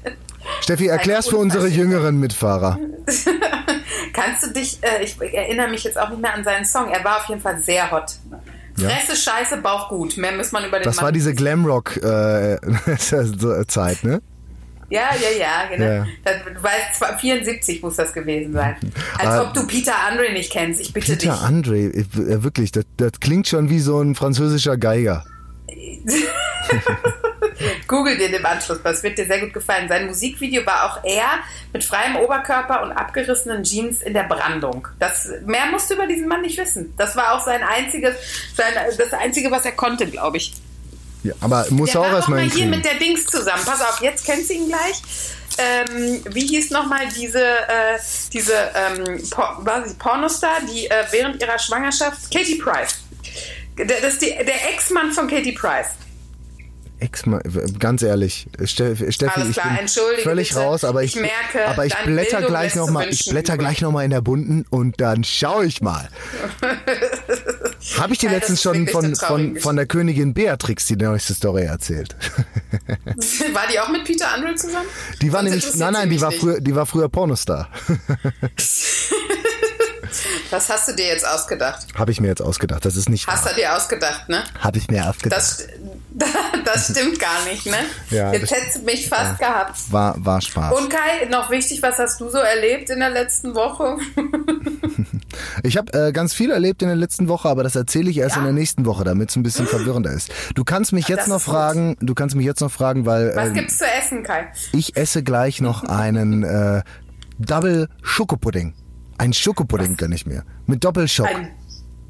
[0.60, 2.78] Steffi, erklär's für unsere jüngeren Mitfahrer.
[4.12, 7.02] Kannst du dich, äh, ich erinnere mich jetzt auch nicht mehr an seinen Song, er
[7.04, 8.14] war auf jeden Fall sehr hot.
[8.76, 8.88] Ja.
[8.88, 10.16] Fresse, Scheiße, Bauch gut.
[10.16, 11.62] Mehr muss man über den Das war Mann diese nicht wissen.
[11.62, 12.60] Glamrock-Zeit,
[14.04, 14.20] ne?
[14.90, 15.90] Ja, ja, ja, genau.
[15.90, 16.06] Ja.
[16.24, 18.76] Das, du weißt, zwar 74 muss das gewesen sein.
[19.18, 19.42] Als Ah.
[19.42, 20.80] ob du Peter Andre nicht kennst.
[20.80, 21.42] Ich bitte Peter dich.
[21.42, 22.04] Andre, äh,
[22.42, 25.24] wirklich, das, das klingt schon wie so ein französischer Geiger.
[27.86, 29.88] Google den im Anschluss, das wird dir sehr gut gefallen.
[29.88, 31.24] Sein Musikvideo war auch er
[31.72, 34.88] mit freiem Oberkörper und abgerissenen Jeans in der Brandung.
[34.98, 36.92] Das, mehr musst du über diesen Mann nicht wissen.
[36.96, 38.14] Das war auch sein einziges,
[38.56, 40.54] sein, das Einzige, was er konnte, glaube ich.
[41.24, 43.62] Ja, aber muss Der auch erstmal mal hier mit der Dings zusammen.
[43.64, 45.02] Pass auf, jetzt kennst du ihn gleich.
[45.56, 47.98] Ähm, wie hieß nochmal diese, äh,
[48.32, 52.98] diese ähm, Por was Pornostar, die äh, während ihrer Schwangerschaft, Katie Price.
[53.78, 55.86] Der, das ist die, der Ex-Mann von Katie Price.
[57.00, 57.22] Ex
[57.80, 59.88] ganz ehrlich, Ste- Steffi, Alles ich klar, bin
[60.22, 60.60] völlig bitte.
[60.60, 63.24] raus, aber ich, Ich merke, aber ich blätter Bildung gleich lässt noch zu mal, ich
[63.28, 66.08] blätter gleich in der bunten und dann schaue ich mal.
[67.98, 71.64] Habe ich dir Nein, letztens schon von, von, von der Königin Beatrix die neueste Story
[71.64, 72.16] erzählt?
[73.52, 74.88] War die auch mit Peter Andre zusammen?
[75.20, 76.40] Die war Sonst nämlich, nein, nein, die war nicht.
[76.40, 77.68] früher, die war früher Pornostar.
[80.50, 81.86] Was hast du dir jetzt ausgedacht?
[81.94, 82.84] Habe ich mir jetzt ausgedacht.
[82.84, 84.44] Das ist nicht Hast du dir ausgedacht, ne?
[84.60, 85.38] Habe ich mir ausgedacht.
[85.38, 85.66] Das,
[86.64, 87.76] das stimmt gar nicht, ne?
[88.10, 89.92] Ja, Jetzt hättest du mich fast gehabt.
[89.92, 90.72] war, war Spaß.
[90.78, 93.96] Und Kai, noch wichtig, was hast du so erlebt in der letzten Woche?
[95.62, 98.36] Ich habe äh, ganz viel erlebt in der letzten Woche, aber das erzähle ich erst
[98.36, 98.40] Ja?
[98.40, 100.30] in der nächsten Woche, damit es ein bisschen verwirrender ist.
[100.54, 101.54] Du kannst mich jetzt Das noch ist gut.
[101.54, 104.48] fragen, du kannst mich jetzt noch fragen, weil Was ähm, gibt's zu essen, Kai?
[104.72, 106.82] ich esse gleich noch einen äh,
[107.38, 108.74] Double Schokopudding.
[109.18, 110.44] Ein Schokopudding gönn ich mir.
[110.66, 111.28] Mit Doppelschock.
[111.28, 111.50] Ein,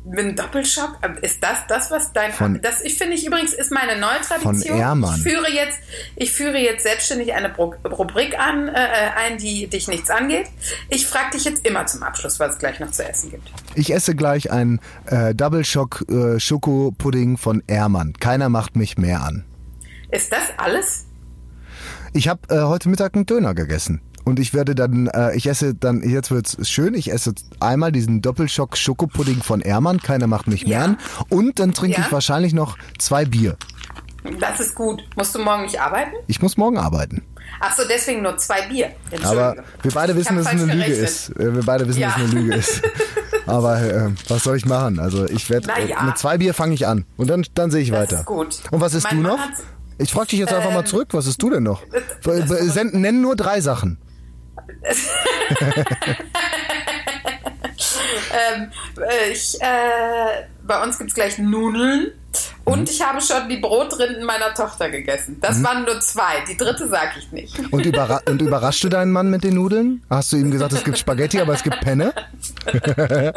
[0.05, 0.98] mit einem Doppelschock?
[1.22, 2.32] Ist das das, was dein...
[2.32, 4.55] Von- das, ich finde ich übrigens, ist meine neue Tradition.
[4.55, 5.16] Von Ehrmann.
[5.16, 5.78] Ich führe jetzt,
[6.16, 8.72] ich führe jetzt selbstständig eine Rubrik an, äh,
[9.16, 10.46] ein, die dich nichts angeht.
[10.90, 13.50] Ich frage dich jetzt immer zum Abschluss, was es gleich noch zu essen gibt.
[13.74, 18.12] Ich esse gleich einen äh, Double Schock äh, Schokopudding von Ehrmann.
[18.20, 19.44] Keiner macht mich mehr an.
[20.11, 21.07] Ist das alles?
[22.12, 24.00] Ich habe äh, heute Mittag einen Döner gegessen.
[24.25, 28.22] Und ich werde dann, äh, ich esse dann, jetzt wird's schön, ich esse einmal diesen
[28.22, 30.85] Doppelschock Schokopudding von Ehrmann, keiner macht mich mehr Ja.
[30.85, 30.99] an.
[31.29, 32.07] Und dann trinke Ja.
[32.07, 33.57] ich wahrscheinlich noch zwei Bier.
[34.41, 35.03] Das ist gut.
[35.16, 36.12] Musst du morgen nicht arbeiten?
[36.27, 37.22] Ich muss morgen arbeiten.
[37.61, 38.87] Ach so, deswegen nur zwei Bier.
[39.22, 39.64] Aber Entschuldige.
[39.83, 41.29] wir beide wissen, dass es eine Lüge ist.
[41.37, 42.09] Äh, Wir beide wissen, Ja.
[42.09, 42.83] dass es eine Lüge ist.
[43.47, 44.99] Aber äh, was soll ich machen?
[44.99, 46.03] Also ich werde Na ja.
[46.03, 48.18] mit zwei Bier fange ich an und dann dann sehe ich Das weiter.
[48.20, 48.59] ist gut.
[48.70, 49.47] Und was isst Mein du Mann noch?
[49.99, 51.09] Ich frage dich jetzt einfach mal Ähm, zurück.
[51.12, 51.83] Was isst du denn noch?
[52.22, 53.99] Senden, nennen nur drei Sachen.
[58.32, 58.70] Ähm,
[59.01, 62.12] äh, ich, äh, bei uns gibt es gleich Nudeln.
[62.64, 62.87] Und Mhm.
[62.91, 65.39] ich habe schon die Brotrinden meiner Tochter gegessen.
[65.41, 66.43] Das waren nur zwei.
[66.49, 67.57] Die dritte sage ich nicht.
[67.70, 70.03] Und, überra und überraschst du deinen Mann mit den Nudeln?
[70.11, 72.12] Hast du ihm gesagt, es gibt Spaghetti, aber es gibt Penne?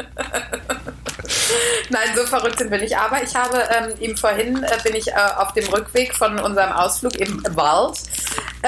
[1.90, 2.96] Nein, so verrückt sind wir nicht.
[2.96, 6.72] Aber ich habe ähm, ihm vorhin, äh, bin ich äh, auf dem Rückweg von unserem
[6.72, 7.98] Ausflug im Wald,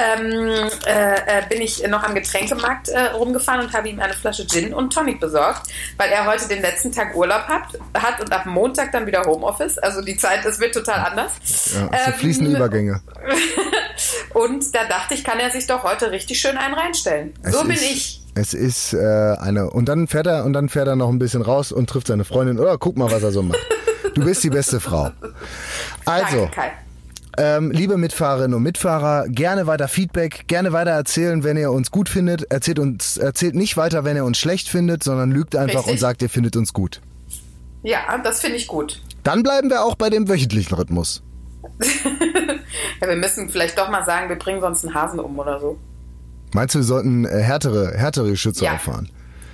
[0.01, 4.45] ähm, äh, äh, bin ich noch am Getränkemarkt äh, rumgefahren und habe ihm eine Flasche
[4.47, 8.45] Gin und Tonic besorgt, weil er heute den letzten Tag Urlaub hat, hat und ab
[8.45, 9.77] Montag dann wieder Homeoffice.
[9.77, 11.31] Also die Zeit, es wird total anders.
[11.73, 13.01] Ja, so Ähm, fließende Übergänge.
[14.33, 17.33] Und da dachte ich, kann er sich doch heute richtig schön einen reinstellen.
[17.43, 18.21] Es so bin ich.
[18.33, 18.97] Es ist äh,
[19.39, 22.07] eine und dann fährt er und dann fährt er noch ein bisschen raus und trifft
[22.07, 22.59] seine Freundin.
[22.59, 23.59] Oder guck mal, was er so macht.
[24.13, 25.11] Du bist die beste Frau.
[26.05, 26.71] Also, Danke, Kai.
[27.37, 32.09] Ähm, liebe Mitfahrerinnen und Mitfahrer, gerne weiter Feedback, gerne weiter erzählen, wenn ihr uns gut
[32.09, 32.51] findet.
[32.51, 35.93] Erzählt uns, erzählt nicht weiter, wenn ihr uns schlecht findet, sondern lügt einfach Richtig.
[35.93, 37.01] und sagt, ihr findet uns gut.
[37.83, 39.01] Ja, das finde ich gut.
[39.23, 41.23] Dann bleiben wir auch bei dem wöchentlichen Rhythmus.
[43.01, 45.77] Ja, wir müssen vielleicht doch mal sagen, wir bringen sonst einen Hasen um oder so.
[46.53, 48.75] Meinst du, wir sollten äh, härtere, härtere Schütze Ja.
[48.75, 49.09] auffahren?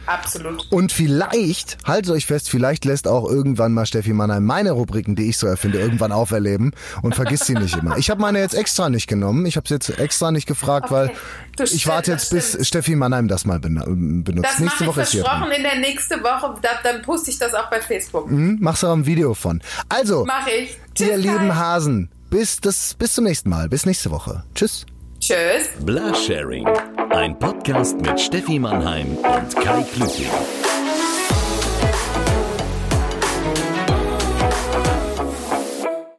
[0.07, 0.71] Absolut.
[0.71, 5.29] Und vielleicht, haltet euch fest, vielleicht lässt auch irgendwann mal Steffi Mannheim meine Rubriken, die
[5.29, 7.97] ich so erfinde, irgendwann auferleben und vergisst sie nicht immer.
[7.97, 9.45] Ich habe meine jetzt extra nicht genommen.
[9.45, 11.11] Ich habe es jetzt extra nicht gefragt, weil
[11.55, 12.67] Das ich stimmt, warte jetzt, bis stimmt.
[12.67, 14.43] Steffi Mannheim das mal benutzt.
[14.43, 15.51] Das Nächste ich Woche ist sie versprochen dran.
[15.51, 16.55] in der nächsten Woche.
[16.61, 18.29] Da, dann poste ich das auch bei Facebook.
[18.29, 19.61] Hm, machst du auch ein Video von.
[19.89, 20.77] Also, Mache ich.
[20.99, 21.55] ihr Tschüss, lieben.
[21.55, 23.69] Hasen, bis, das, bis zum nächsten Mal.
[23.69, 24.43] Bis nächste Woche.
[24.55, 24.85] Tschüss.
[25.27, 25.67] Tschüss.
[25.81, 26.65] Blasharing.
[27.09, 30.31] Ein Podcast mit Steffi Mannheim und Kai Klüting.